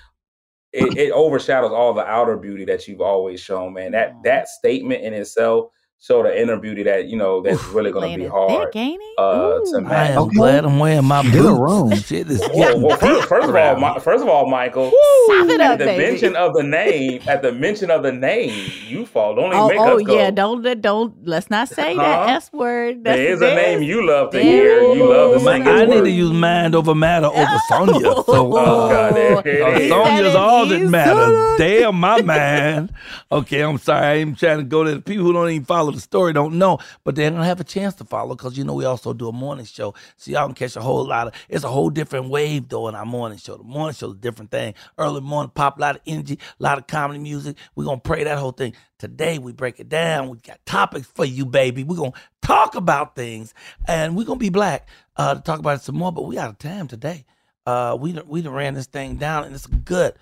it, 0.73 0.97
it, 0.97 1.11
overshadows 1.11 1.71
all 1.71 1.93
the 1.93 2.05
outer 2.05 2.35
beauty 2.35 2.65
that 2.65 2.87
you've 2.87 3.01
always 3.01 3.39
shown, 3.39 3.73
man. 3.73 3.93
That 3.93 4.13
that 4.25 4.49
statement 4.49 5.03
in 5.03 5.13
itself 5.13 5.69
show 5.99 6.21
the 6.23 6.39
inner 6.39 6.57
beauty 6.57 6.83
that 6.83 7.07
you 7.07 7.17
know 7.17 7.41
that's 7.41 7.63
really 7.67 7.91
going 7.91 8.11
to 8.11 8.17
be 8.17 8.27
hard 8.27 8.75
uh, 9.17 9.59
to 9.71 9.81
match. 9.81 9.91
I 9.91 10.07
am 10.11 10.17
okay. 10.23 10.35
glad 10.35 10.65
I'm 10.65 10.77
wearing 10.77 11.05
my 11.05 11.23
boots. 11.23 11.59
Wrong. 11.59 11.95
Shit 11.95 12.29
is 12.29 12.41
well, 12.53 12.79
well 12.79 12.97
first, 12.97 13.27
first 13.27 13.49
of 13.49 13.55
all, 13.55 13.75
my, 13.77 13.99
first 13.99 14.23
of 14.23 14.29
all, 14.29 14.47
Michael, 14.49 14.91
Woo, 14.91 15.59
at 15.59 15.79
the 15.79 15.85
baby. 15.85 16.03
mention 16.03 16.35
of 16.35 16.53
the 16.53 16.63
name, 16.63 17.21
at 17.27 17.41
the 17.41 17.51
mention 17.51 17.89
of 17.89 18.03
the 18.03 18.11
name, 18.11 18.71
you 18.87 19.05
fall. 19.05 19.35
Don't 19.35 19.47
even 19.47 19.59
oh, 19.59 19.67
make 19.69 19.79
oh, 19.79 19.97
us 19.97 20.03
go. 20.03 20.15
yeah, 20.15 20.31
don't 20.31 20.81
don't. 20.81 21.27
Let's 21.27 21.49
not 21.49 21.69
say 21.69 21.95
that 21.95 22.29
S 22.29 22.51
word. 22.53 23.03
That's 23.03 23.17
there 23.17 23.33
is 23.33 23.41
a 23.41 23.55
name 23.55 23.81
you 23.81 24.05
love 24.05 24.31
to 24.31 24.41
hear. 24.41 24.81
You 24.81 25.09
love 25.09 25.33
to 25.33 25.39
sing. 25.39 25.67
I 25.67 25.85
need 25.85 26.01
to 26.01 26.11
use 26.11 26.31
mind 26.31 26.75
over 26.75 26.93
matter 26.93 27.27
over 27.27 27.59
Sonya. 27.69 27.99
So, 27.99 28.55
uh, 28.55 28.65
oh, 28.65 28.89
God, 28.89 29.47
uh, 29.47 29.89
Sonya's 29.89 30.35
all 30.35 30.65
that 30.67 30.81
matters. 30.81 31.57
Damn, 31.57 31.95
my 31.95 32.21
man. 32.25 32.89
Okay, 33.31 33.61
I'm 33.61 33.77
sorry. 33.77 34.21
I'm 34.21 34.35
trying 34.35 34.57
to 34.57 34.63
go 34.63 34.83
to 34.83 34.95
the 34.95 35.01
people 35.01 35.25
who 35.25 35.33
don't 35.33 35.49
even 35.49 35.65
follow 35.65 35.84
the 35.91 35.99
story 35.99 36.33
don't 36.33 36.57
know, 36.57 36.79
but 37.03 37.15
they're 37.15 37.29
gonna 37.31 37.45
have 37.45 37.59
a 37.59 37.65
chance 37.65 37.95
to 37.95 38.05
follow 38.05 38.35
because 38.35 38.57
you 38.57 38.63
know 38.63 38.73
we 38.73 38.85
also 38.85 39.13
do 39.13 39.29
a 39.29 39.31
morning 39.31 39.65
show, 39.65 39.93
so 40.17 40.31
y'all 40.31 40.45
can 40.47 40.55
catch 40.55 40.75
a 40.75 40.81
whole 40.81 41.05
lot 41.05 41.27
of. 41.27 41.33
It's 41.49 41.63
a 41.63 41.69
whole 41.69 41.89
different 41.89 42.29
wave 42.29 42.69
though 42.69 42.87
in 42.87 42.95
our 42.95 43.05
morning 43.05 43.37
show. 43.37 43.57
The 43.57 43.63
morning 43.63 43.95
show 43.95 44.07
is 44.07 44.13
a 44.13 44.17
different 44.17 44.51
thing. 44.51 44.73
Early 44.97 45.21
morning 45.21 45.51
pop, 45.53 45.77
a 45.77 45.81
lot 45.81 45.95
of 45.95 46.01
energy, 46.07 46.39
a 46.59 46.63
lot 46.63 46.77
of 46.77 46.87
comedy 46.87 47.19
music. 47.19 47.57
We're 47.75 47.85
gonna 47.85 47.99
pray 47.99 48.23
that 48.23 48.37
whole 48.37 48.51
thing. 48.51 48.73
Today 48.97 49.37
we 49.37 49.51
break 49.51 49.79
it 49.79 49.89
down. 49.89 50.29
We 50.29 50.37
got 50.37 50.65
topics 50.65 51.07
for 51.07 51.25
you, 51.25 51.45
baby. 51.45 51.83
We're 51.83 51.97
gonna 51.97 52.13
talk 52.41 52.75
about 52.75 53.15
things, 53.15 53.53
and 53.87 54.15
we're 54.15 54.25
gonna 54.25 54.39
be 54.39 54.49
black 54.49 54.87
uh, 55.17 55.35
to 55.35 55.41
talk 55.41 55.59
about 55.59 55.77
it 55.77 55.81
some 55.83 55.95
more. 55.95 56.11
But 56.11 56.23
we 56.23 56.37
out 56.37 56.49
of 56.49 56.59
time 56.59 56.87
today. 56.87 57.25
Uh, 57.65 57.97
we 57.99 58.13
we 58.27 58.41
done 58.41 58.53
ran 58.53 58.73
this 58.73 58.85
thing 58.85 59.15
down, 59.15 59.43
and 59.43 59.55
it's 59.55 59.65
a 59.65 59.71
good, 59.71 60.13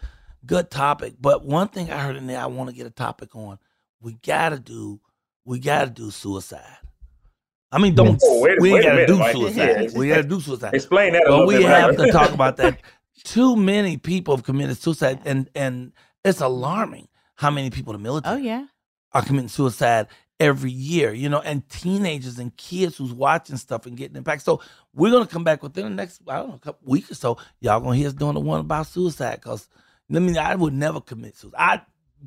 good 0.46 0.72
topic. 0.72 1.16
But 1.20 1.46
one 1.46 1.68
thing 1.68 1.92
I 1.92 2.00
heard 2.00 2.16
in 2.16 2.28
there, 2.28 2.40
I 2.40 2.46
want 2.46 2.70
to 2.70 2.76
get 2.76 2.88
a 2.88 2.92
topic 2.92 3.36
on. 3.36 3.60
We 4.02 4.14
gotta 4.26 4.60
do 4.60 5.00
we 5.46 5.60
got 5.60 5.86
to 5.86 5.90
do 5.90 6.12
suicide. 6.12 6.78
I 7.72 7.80
mean, 7.80 7.96
don't 7.96 8.20
oh, 8.24 8.42
wait, 8.42 8.62
we 8.62 8.70
got 8.82 8.94
to 8.94 9.08
do 9.08 9.16
suicide. 9.32 9.92
we 9.96 10.10
got 10.10 10.18
to 10.18 10.24
do 10.24 10.40
suicide. 10.40 10.76
Explain 10.76 11.14
that. 11.14 11.24
but 11.28 11.48
we 11.48 11.64
have 11.64 11.98
to 11.98 12.12
talk 12.12 12.32
about 12.34 12.58
that. 12.58 12.80
Too 13.24 13.56
many 13.56 13.98
people 13.98 14.36
have 14.36 14.46
committed 14.46 14.78
suicide, 14.78 15.20
and 15.26 15.50
and 15.56 15.92
it's 16.24 16.42
alarming 16.42 17.08
how 17.36 17.50
many 17.50 17.70
people 17.70 17.96
in 17.96 18.04
the 18.04 18.10
oh, 18.10 18.12
military. 18.12 18.36
Oh 18.36 18.38
yeah, 18.38 18.66
are 19.14 19.24
committing 19.24 19.50
suicide 19.50 20.08
every 20.40 20.72
year. 20.72 21.14
You 21.14 21.30
know, 21.30 21.40
and 21.40 21.68
teenagers 21.68 22.38
and 22.38 22.56
kids 22.58 22.98
who's 22.98 23.14
watching 23.14 23.58
stuff 23.58 23.88
and 23.88 23.98
getting 23.98 24.18
impacted. 24.18 24.46
So 24.46 24.62
we're 24.94 25.12
gonna 25.12 25.26
come 25.26 25.44
back 25.44 25.64
within 25.64 25.86
the 25.86 25.90
next 25.90 26.22
I 26.28 26.38
don't 26.38 26.50
know 26.50 26.56
a 26.56 26.60
couple 26.60 26.92
weeks 26.92 27.10
or 27.10 27.16
so. 27.16 27.38
Y'all 27.60 27.80
gonna 27.80 27.96
hear 27.96 28.08
us 28.08 28.14
doing 28.14 28.36
the 28.36 28.40
one 28.40 28.60
about 28.60 28.88
suicide 28.88 29.42
because. 29.42 29.68
I 30.14 30.20
mean, 30.20 30.38
I 30.38 30.54
would 30.54 30.74
never 30.74 31.00
commit 31.00 31.38
suicide. 31.38 31.58
I 31.58 31.82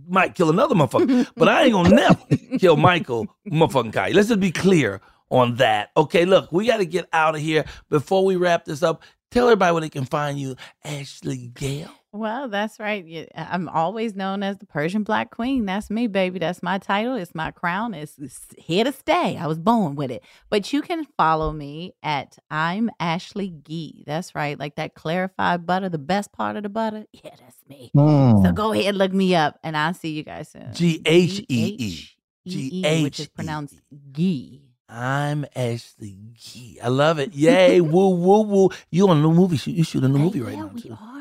might 0.09 0.35
kill 0.35 0.51
another 0.51 0.75
motherfucker, 0.75 1.29
but 1.37 1.49
I 1.49 1.65
ain't 1.65 1.73
gonna 1.73 1.91
never 1.91 2.19
kill 2.59 2.77
Michael 2.77 3.27
motherfucking 3.49 3.93
Kai. 3.93 4.11
Let's 4.11 4.29
just 4.29 4.41
be 4.41 4.51
clear 4.53 5.01
on 5.31 5.57
that. 5.57 5.91
Okay, 5.97 6.25
look, 6.25 6.53
we 6.53 6.67
got 6.67 6.79
to 6.79 6.87
get 6.87 7.09
out 7.13 7.35
of 7.35 7.41
here 7.41 7.65
before 7.89 8.25
we 8.25 8.37
wrap 8.37 8.65
this 8.65 8.83
up. 8.83 9.03
Tell 9.31 9.47
everybody 9.47 9.73
where 9.73 9.81
they 9.81 9.89
can 9.89 10.05
find 10.05 10.39
you, 10.39 10.57
Ashley 10.85 11.49
Gale. 11.55 11.91
Well, 12.17 12.49
that's 12.49 12.81
right. 12.81 13.29
I'm 13.35 13.69
always 13.69 14.15
known 14.15 14.43
as 14.43 14.59
the 14.59 14.67
Persian 14.67 15.03
Black 15.03 15.31
Queen. 15.31 15.67
That's 15.67 15.91
me, 15.91 16.07
baby. 16.07 16.39
That's 16.39 16.63
my 16.63 16.79
title. 16.79 17.15
It's 17.15 17.35
my 17.35 17.51
crown. 17.51 17.95
It's, 17.95 18.19
it's 18.19 18.47
here 18.57 18.85
to 18.85 18.93
stay. 18.93 19.37
I 19.37 19.47
was 19.47 19.59
born 19.59 19.97
with 19.97 20.11
it. 20.11 20.25
But 20.51 20.73
you 20.73 20.83
can 20.83 21.07
follow 21.17 21.53
me 21.53 21.95
at 22.03 22.39
I'm 22.51 22.91
Ashley 22.99 23.55
Gee. 23.67 24.05
That's 24.07 24.35
right. 24.35 24.59
Like 24.59 24.77
that 24.77 24.95
clarified 24.95 25.67
butter, 25.67 25.89
the 25.89 25.99
best 25.99 26.33
part 26.33 26.57
of 26.57 26.63
the 26.63 26.69
butter. 26.69 27.05
Yeah, 27.25 27.35
that's 27.41 27.57
me. 27.69 27.91
Mm. 27.97 28.45
So 28.45 28.53
go 28.53 28.73
ahead, 28.73 28.95
look 28.95 29.13
me 29.13 29.35
up, 29.35 29.59
and 29.65 29.77
I'll 29.77 29.95
see 29.95 30.11
you 30.11 30.23
guys 30.23 30.51
soon. 30.51 30.73
G 30.75 31.03
H 31.05 31.41
E 31.49 31.77
E. 31.79 32.09
G 32.47 32.83
H, 32.85 33.03
which 33.03 33.21
is 33.21 33.29
pronounced 33.29 33.81
Gee. 34.13 34.63
I'm 34.89 35.47
Ashley 35.57 36.19
Gee. 36.35 36.79
I 36.81 36.89
love 36.89 37.19
it. 37.19 37.35
Yay, 37.35 37.81
woo, 37.81 38.11
woo, 38.11 38.43
woo. 38.43 38.71
You 38.91 39.09
on 39.09 39.19
a 39.19 39.21
new 39.21 39.33
movie 39.33 39.57
shoot. 39.57 39.73
You 39.73 39.83
shoot 39.83 40.05
a 40.05 40.09
new 40.09 40.19
movie 40.19 40.43
right 40.43 40.55
yeah, 40.55 40.61
now, 40.61 40.71
we 40.73 40.83
too. 40.83 40.93
Are. 41.01 41.16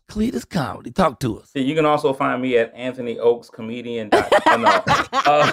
Cletus 0.10 0.47
Comedy. 0.47 0.91
Talk 0.91 1.20
to 1.22 1.39
us. 1.39 1.51
You 1.56 1.74
can 1.76 1.86
also 1.86 2.14
find 2.14 2.41
me 2.41 2.58
at 2.58 2.74
Anthony 2.76 3.18
Oakes 3.20 3.49
Comedian. 3.49 4.10
Oh, 4.12 4.30
no. 4.58 4.84
Uh, 5.26 5.51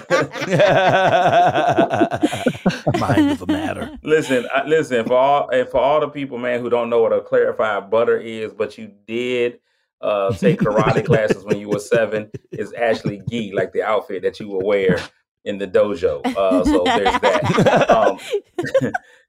Mind 2.98 3.30
of 3.30 3.42
a 3.42 3.46
matter. 3.46 3.90
listen, 4.02 4.46
uh, 4.54 4.62
listen 4.66 5.04
for 5.06 5.14
all 5.16 5.48
and 5.50 5.68
for 5.68 5.78
all 5.78 6.00
the 6.00 6.08
people, 6.08 6.38
man, 6.38 6.60
who 6.60 6.70
don't 6.70 6.90
know 6.90 7.00
what 7.00 7.12
a 7.12 7.20
clarified 7.20 7.90
butter 7.90 8.18
is, 8.18 8.52
but 8.52 8.76
you 8.78 8.92
did 9.06 9.60
uh, 10.00 10.32
take 10.34 10.60
karate 10.60 11.04
classes 11.06 11.44
when 11.44 11.58
you 11.58 11.68
were 11.68 11.78
seven. 11.78 12.30
Is 12.50 12.72
Ashley 12.74 13.22
Gee 13.28 13.52
like 13.52 13.72
the 13.72 13.82
outfit 13.82 14.22
that 14.22 14.40
you 14.40 14.48
will 14.48 14.64
wear 14.64 14.98
in 15.44 15.58
the 15.58 15.66
dojo? 15.66 16.24
Uh, 16.36 16.64
so 16.64 16.84
there's 16.84 17.20
that. 17.20 17.90
Um, 17.90 18.18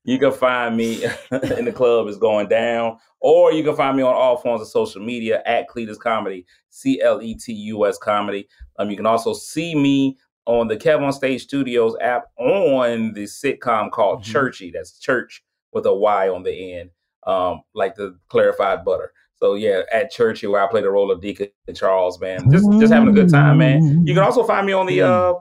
you 0.04 0.20
can 0.20 0.32
find 0.32 0.76
me 0.76 1.04
in 1.58 1.66
the 1.66 1.72
club 1.74 2.08
is 2.08 2.18
going 2.18 2.48
down, 2.48 2.98
or 3.20 3.52
you 3.52 3.64
can 3.64 3.76
find 3.76 3.96
me 3.96 4.04
on 4.04 4.14
all 4.14 4.38
forms 4.38 4.62
of 4.62 4.68
social 4.68 5.02
media 5.02 5.42
at 5.46 5.68
Cletus 5.70 5.98
Comedy, 5.98 6.46
C 6.70 7.02
L 7.02 7.22
E 7.22 7.36
T 7.36 7.54
U 7.54 7.86
S 7.86 7.98
Comedy. 7.98 8.48
Um, 8.80 8.90
you 8.90 8.98
can 8.98 9.06
also 9.06 9.34
see 9.34 9.76
me 9.76 10.18
on 10.46 10.68
the 10.68 10.76
Kev 10.76 11.02
on 11.02 11.14
Stage 11.14 11.44
Studios 11.44 11.96
app 12.02 12.26
on 12.38 13.14
the 13.14 13.24
sitcom 13.24 13.92
called 13.92 14.24
Churchy. 14.24 14.72
That's 14.72 15.00
church 15.00 15.44
with 15.72 15.86
a 15.86 15.94
Y 15.94 16.28
on 16.30 16.44
the 16.44 16.76
end, 16.76 16.90
um, 17.26 17.62
like 17.74 17.96
the 17.96 18.18
clarified 18.28 18.84
butter. 18.84 19.14
So 19.36 19.56
yeah, 19.56 19.82
at 19.92 20.12
Churchy 20.12 20.48
where 20.48 20.62
I 20.62 20.70
play 20.70 20.82
the 20.82 20.90
role 20.90 21.12
of 21.12 21.22
Deacon 21.22 21.48
Charles, 21.76 22.20
man. 22.20 22.52
Just 22.52 22.70
just 22.80 22.94
having 22.94 23.10
a 23.10 23.14
good 23.14 23.30
time, 23.30 23.58
man. 23.58 24.06
You 24.06 24.14
can 24.14 24.24
also 24.24 24.44
find 24.44 24.66
me 24.66 24.74
on 24.74 24.86
the 24.86 25.02
uh, 25.02 25.34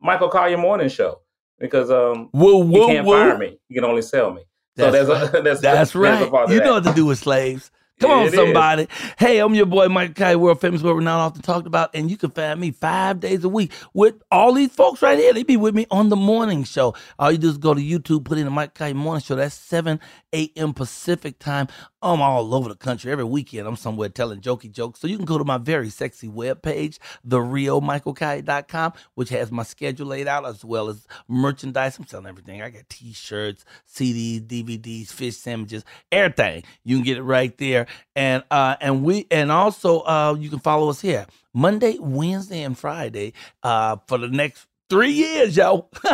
Michael 0.00 0.30
Colyar 0.30 0.58
Morning 0.58 0.88
Show 0.88 1.20
because 1.58 1.90
um 1.90 2.30
you 2.32 2.40
whoa, 2.40 2.86
can't 2.86 3.06
fire 3.06 3.38
me. 3.38 3.58
You 3.68 3.80
can 3.80 3.84
only 3.84 4.02
sell 4.02 4.32
me. 4.32 4.42
So 4.76 4.90
That's 4.90 5.06
there's 5.06 5.08
a, 5.08 5.32
right. 5.32 5.44
that's, 5.44 5.60
That's 5.60 5.94
right. 5.94 6.22
of 6.22 6.50
You 6.50 6.60
know 6.60 6.74
what 6.74 6.84
to 6.84 6.92
do 6.94 7.06
with 7.06 7.18
slaves. 7.18 7.70
Come 8.00 8.10
on, 8.10 8.26
is. 8.26 8.34
somebody. 8.34 8.88
Hey, 9.18 9.38
I'm 9.38 9.54
your 9.54 9.66
boy 9.66 9.88
Mike 9.88 10.16
Kai, 10.16 10.34
world 10.34 10.60
famous, 10.60 10.82
world 10.82 10.98
renowned, 10.98 11.22
often 11.22 11.42
talked 11.42 11.66
about, 11.68 11.90
and 11.94 12.10
you 12.10 12.16
can 12.16 12.30
find 12.32 12.58
me 12.60 12.72
five 12.72 13.20
days 13.20 13.44
a 13.44 13.48
week 13.48 13.72
with 13.92 14.16
all 14.32 14.52
these 14.52 14.72
folks 14.72 15.00
right 15.00 15.16
here. 15.16 15.32
They 15.32 15.44
be 15.44 15.56
with 15.56 15.76
me 15.76 15.86
on 15.92 16.08
the 16.08 16.16
morning 16.16 16.64
show. 16.64 16.94
All 17.20 17.30
you 17.30 17.38
do 17.38 17.48
is 17.48 17.56
go 17.56 17.72
to 17.72 17.80
YouTube, 17.80 18.24
put 18.24 18.36
in 18.38 18.46
the 18.46 18.50
Mike 18.50 18.74
Kai 18.74 18.94
morning 18.94 19.22
show. 19.22 19.36
That's 19.36 19.54
7 19.54 20.00
a.m. 20.34 20.74
Pacific 20.74 21.38
time. 21.38 21.68
I'm 22.02 22.20
all 22.20 22.54
over 22.54 22.68
the 22.68 22.76
country. 22.76 23.12
Every 23.12 23.24
weekend, 23.24 23.66
I'm 23.66 23.76
somewhere 23.76 24.10
telling 24.10 24.40
jokey 24.40 24.70
jokes. 24.70 25.00
So 25.00 25.06
you 25.06 25.16
can 25.16 25.24
go 25.24 25.38
to 25.38 25.44
my 25.44 25.58
very 25.58 25.90
sexy 25.90 26.28
webpage, 26.28 26.98
therealmichaelkai.com, 27.26 28.92
which 29.14 29.30
has 29.30 29.50
my 29.52 29.62
schedule 29.62 30.08
laid 30.08 30.28
out 30.28 30.46
as 30.46 30.64
well 30.64 30.88
as 30.88 31.06
merchandise. 31.28 31.98
I'm 31.98 32.06
selling 32.06 32.26
everything. 32.26 32.62
I 32.62 32.70
got 32.70 32.88
t-shirts, 32.90 33.64
CDs, 33.90 34.46
DVDs, 34.46 35.08
fish 35.12 35.36
sandwiches, 35.36 35.84
everything. 36.12 36.64
You 36.84 36.96
can 36.96 37.04
get 37.04 37.18
it 37.18 37.22
right 37.22 37.56
there. 37.58 37.86
And 38.16 38.44
uh 38.50 38.76
and 38.80 39.04
we 39.04 39.26
and 39.30 39.50
also 39.52 40.00
uh 40.00 40.36
you 40.38 40.50
can 40.50 40.58
follow 40.60 40.90
us 40.90 41.00
here 41.00 41.26
Monday, 41.54 41.98
Wednesday, 42.00 42.62
and 42.62 42.76
Friday 42.78 43.32
uh 43.62 43.96
for 44.08 44.18
the 44.18 44.28
next 44.28 44.66
three 44.94 45.10
years, 45.10 45.56
yo. 45.56 45.88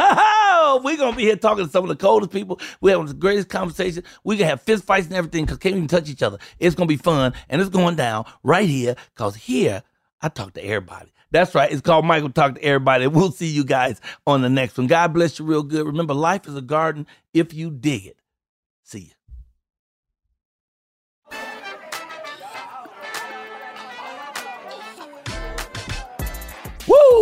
We're 0.82 0.96
gonna 0.96 1.14
be 1.14 1.24
here 1.24 1.36
talking 1.36 1.66
to 1.66 1.70
some 1.70 1.84
of 1.84 1.88
the 1.88 1.96
coldest 1.96 2.32
people. 2.32 2.58
We're 2.80 2.92
having 2.92 3.08
the 3.08 3.12
greatest 3.14 3.50
conversation. 3.50 4.04
We 4.24 4.38
can 4.38 4.46
have 4.46 4.62
fist 4.62 4.84
fights 4.84 5.06
and 5.08 5.16
everything 5.16 5.44
because 5.44 5.58
can't 5.58 5.76
even 5.76 5.86
touch 5.86 6.08
each 6.08 6.22
other. 6.22 6.38
It's 6.58 6.74
gonna 6.74 6.86
be 6.86 6.96
fun 6.96 7.34
and 7.50 7.60
it's 7.60 7.68
going 7.68 7.96
down 7.96 8.24
right 8.42 8.66
here 8.66 8.96
because 9.14 9.36
here 9.36 9.82
I 10.22 10.30
talk 10.30 10.54
to 10.54 10.64
everybody. 10.64 11.12
That's 11.30 11.54
right. 11.54 11.70
It's 11.70 11.82
called 11.82 12.06
Michael 12.06 12.30
Talk 12.30 12.54
to 12.54 12.64
Everybody. 12.64 13.06
We'll 13.20 13.32
see 13.32 13.48
you 13.48 13.64
guys 13.64 14.00
on 14.26 14.40
the 14.40 14.48
next 14.48 14.78
one. 14.78 14.86
God 14.86 15.12
bless 15.12 15.38
you 15.38 15.44
real 15.44 15.62
good. 15.62 15.84
Remember, 15.84 16.14
life 16.14 16.48
is 16.48 16.56
a 16.56 16.62
garden 16.62 17.06
if 17.34 17.52
you 17.52 17.70
dig 17.70 18.06
it. 18.06 18.16
See 18.82 19.00
you. 19.00 19.19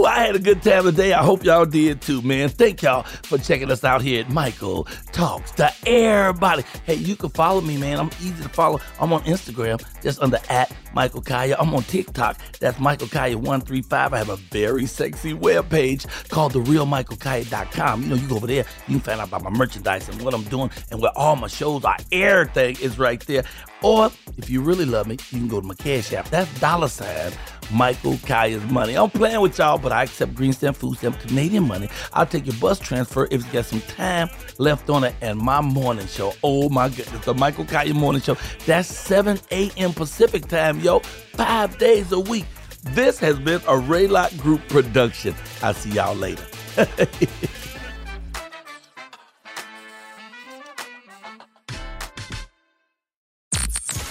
I 0.06 0.20
had 0.20 0.36
a 0.36 0.38
good 0.38 0.62
time 0.62 0.84
today. 0.84 1.12
I 1.12 1.22
hope 1.22 1.44
y'all 1.44 1.66
did 1.66 2.00
too, 2.00 2.22
man. 2.22 2.48
Thank 2.48 2.82
y'all 2.82 3.02
for 3.02 3.38
checking 3.38 3.70
us 3.70 3.84
out 3.84 4.02
here 4.02 4.24
at 4.24 4.30
Michael 4.30 4.84
Talks 5.12 5.52
to 5.52 5.72
Everybody. 5.86 6.64
Hey, 6.84 6.94
you 6.94 7.16
can 7.16 7.30
follow 7.30 7.60
me, 7.60 7.76
man. 7.76 7.98
I'm 7.98 8.10
easy 8.20 8.42
to 8.42 8.48
follow. 8.48 8.80
I'm 9.00 9.12
on 9.12 9.22
Instagram, 9.22 9.82
just 10.02 10.20
under 10.20 10.38
at 10.48 10.72
Michael 10.94 11.22
Colyar. 11.22 11.56
I'm 11.58 11.74
on 11.74 11.82
TikTok. 11.84 12.38
That's 12.60 12.78
Michael 12.78 13.08
Colyar135. 13.08 14.12
I 14.12 14.18
have 14.18 14.30
a 14.30 14.36
very 14.36 14.86
sexy 14.86 15.34
webpage 15.34 16.06
called 16.28 16.54
therealmichaelcolyar.com. 16.54 18.02
You 18.02 18.08
know, 18.08 18.14
you 18.16 18.28
go 18.28 18.36
over 18.36 18.46
there, 18.46 18.64
you 18.86 18.94
can 18.94 19.00
find 19.00 19.20
out 19.20 19.28
about 19.28 19.42
my 19.42 19.50
merchandise 19.50 20.08
and 20.08 20.20
what 20.22 20.34
I'm 20.34 20.44
doing 20.44 20.70
and 20.90 21.00
where 21.00 21.12
all 21.16 21.36
my 21.36 21.48
shows 21.48 21.84
are. 21.84 21.96
Everything 22.12 22.76
is 22.80 22.98
right 22.98 23.20
there. 23.26 23.44
Or 23.82 24.10
if 24.36 24.50
you 24.50 24.60
really 24.60 24.84
love 24.84 25.06
me, 25.06 25.18
you 25.30 25.38
can 25.38 25.48
go 25.48 25.60
to 25.60 25.66
my 25.66 25.74
Cash 25.74 26.12
App. 26.12 26.28
That's 26.30 26.60
dollar 26.60 26.88
sign 26.88 27.32
Michael 27.70 28.14
Colyar's 28.14 28.64
money. 28.70 28.96
I'm 28.96 29.10
playing 29.10 29.40
with 29.40 29.58
y'all, 29.58 29.78
but 29.78 29.92
I 29.92 30.04
accept 30.04 30.34
green 30.34 30.52
stamp, 30.52 30.76
food 30.76 30.98
stamp, 30.98 31.18
Canadian 31.20 31.66
money. 31.66 31.88
I'll 32.12 32.26
take 32.26 32.46
your 32.46 32.56
bus 32.56 32.78
transfer 32.78 33.28
if 33.30 33.44
you 33.46 33.52
got 33.52 33.66
some 33.66 33.80
time 33.82 34.28
left 34.58 34.88
on 34.90 35.04
it. 35.04 35.14
And 35.20 35.38
my 35.38 35.60
morning 35.60 36.06
show, 36.06 36.32
oh 36.42 36.68
my 36.68 36.88
goodness, 36.88 37.24
the 37.24 37.34
Michael 37.34 37.64
Colyar 37.64 37.94
morning 37.94 38.22
show. 38.22 38.36
That's 38.66 38.88
7 38.88 39.38
a.m. 39.50 39.92
Pacific 39.92 40.46
time, 40.46 40.80
yo. 40.88 41.00
Five 41.00 41.76
days 41.76 42.12
a 42.12 42.20
week. 42.20 42.46
This 42.82 43.18
has 43.18 43.38
been 43.38 43.60
a 43.62 43.76
Raylock 43.92 44.38
Group 44.40 44.66
production. 44.68 45.34
I'll 45.62 45.74
see 45.74 45.90
y'all 45.90 46.14
later. 46.14 46.46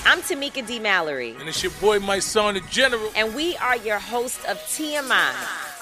I'm 0.05 0.21
Tamika 0.21 0.65
D. 0.65 0.79
Mallory. 0.79 1.31
And 1.39 1.49
it's 1.49 1.63
your 1.63 1.71
boy, 1.81 1.99
Mysonne, 1.99 2.53
the 2.53 2.61
general. 2.69 3.11
And 3.15 3.33
we 3.33 3.57
are 3.57 3.77
your 3.77 3.99
host 3.99 4.45
of 4.45 4.57
TMI. 4.59 5.33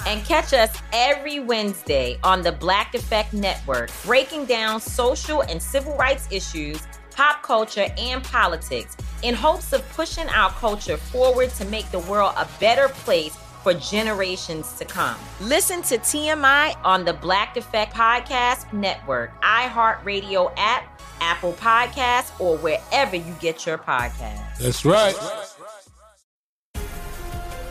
And 0.07 0.23
catch 0.25 0.53
us 0.53 0.75
every 0.93 1.39
Wednesday 1.39 2.17
on 2.23 2.41
the 2.41 2.51
Black 2.51 2.95
Effect 2.95 3.33
Network, 3.33 3.91
breaking 4.05 4.45
down 4.45 4.79
social 4.79 5.41
and 5.41 5.61
civil 5.61 5.97
rights 5.97 6.27
issues, 6.31 6.81
pop 7.11 7.43
culture, 7.43 7.87
and 7.97 8.23
politics 8.23 8.95
in 9.25 9.33
hopes 9.33 9.73
of 9.73 9.87
pushing 9.89 10.29
our 10.29 10.51
culture 10.51 10.97
forward 10.97 11.49
to 11.49 11.65
make 11.65 11.89
the 11.89 11.97
world 11.97 12.31
a 12.37 12.47
better 12.59 12.89
place 12.89 13.35
for 13.63 13.73
generations 13.73 14.73
to 14.73 14.85
come. 14.85 15.17
Listen 15.41 15.81
to 15.81 15.97
TMI 15.97 16.77
on 16.83 17.03
the 17.03 17.13
Black 17.13 17.57
Effect 17.57 17.91
Podcast 17.95 18.71
Network, 18.71 19.41
iHeartRadio 19.41 20.53
app, 20.57 21.01
Apple 21.21 21.53
Podcasts, 21.53 22.39
or 22.39 22.57
wherever 22.59 23.15
you 23.15 23.35
get 23.41 23.65
your 23.65 23.79
podcasts. 23.79 24.59
That's 24.59 24.85
right. 24.85 25.15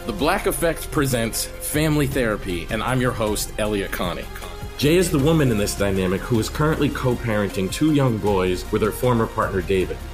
The 0.07 0.13
Black 0.13 0.47
Effect 0.47 0.91
presents 0.91 1.45
Family 1.45 2.09
Therapy, 2.09 2.67
and 2.71 2.83
I'm 2.83 3.01
your 3.01 3.13
host, 3.13 3.53
Elliott 3.59 3.93
Connie. 3.93 4.27
Jay 4.77 4.97
is 4.97 5.09
the 5.09 5.21
woman 5.21 5.53
in 5.53 5.59
this 5.59 5.77
dynamic 5.77 6.21
who 6.21 6.41
is 6.41 6.49
currently 6.49 6.89
co 6.89 7.15
parenting 7.15 7.71
two 7.71 7.95
young 7.95 8.19
boys 8.19 8.71
with 8.73 8.83
her 8.83 8.91
former 8.91 9.29
partner, 9.29 9.63
David. 9.63 9.97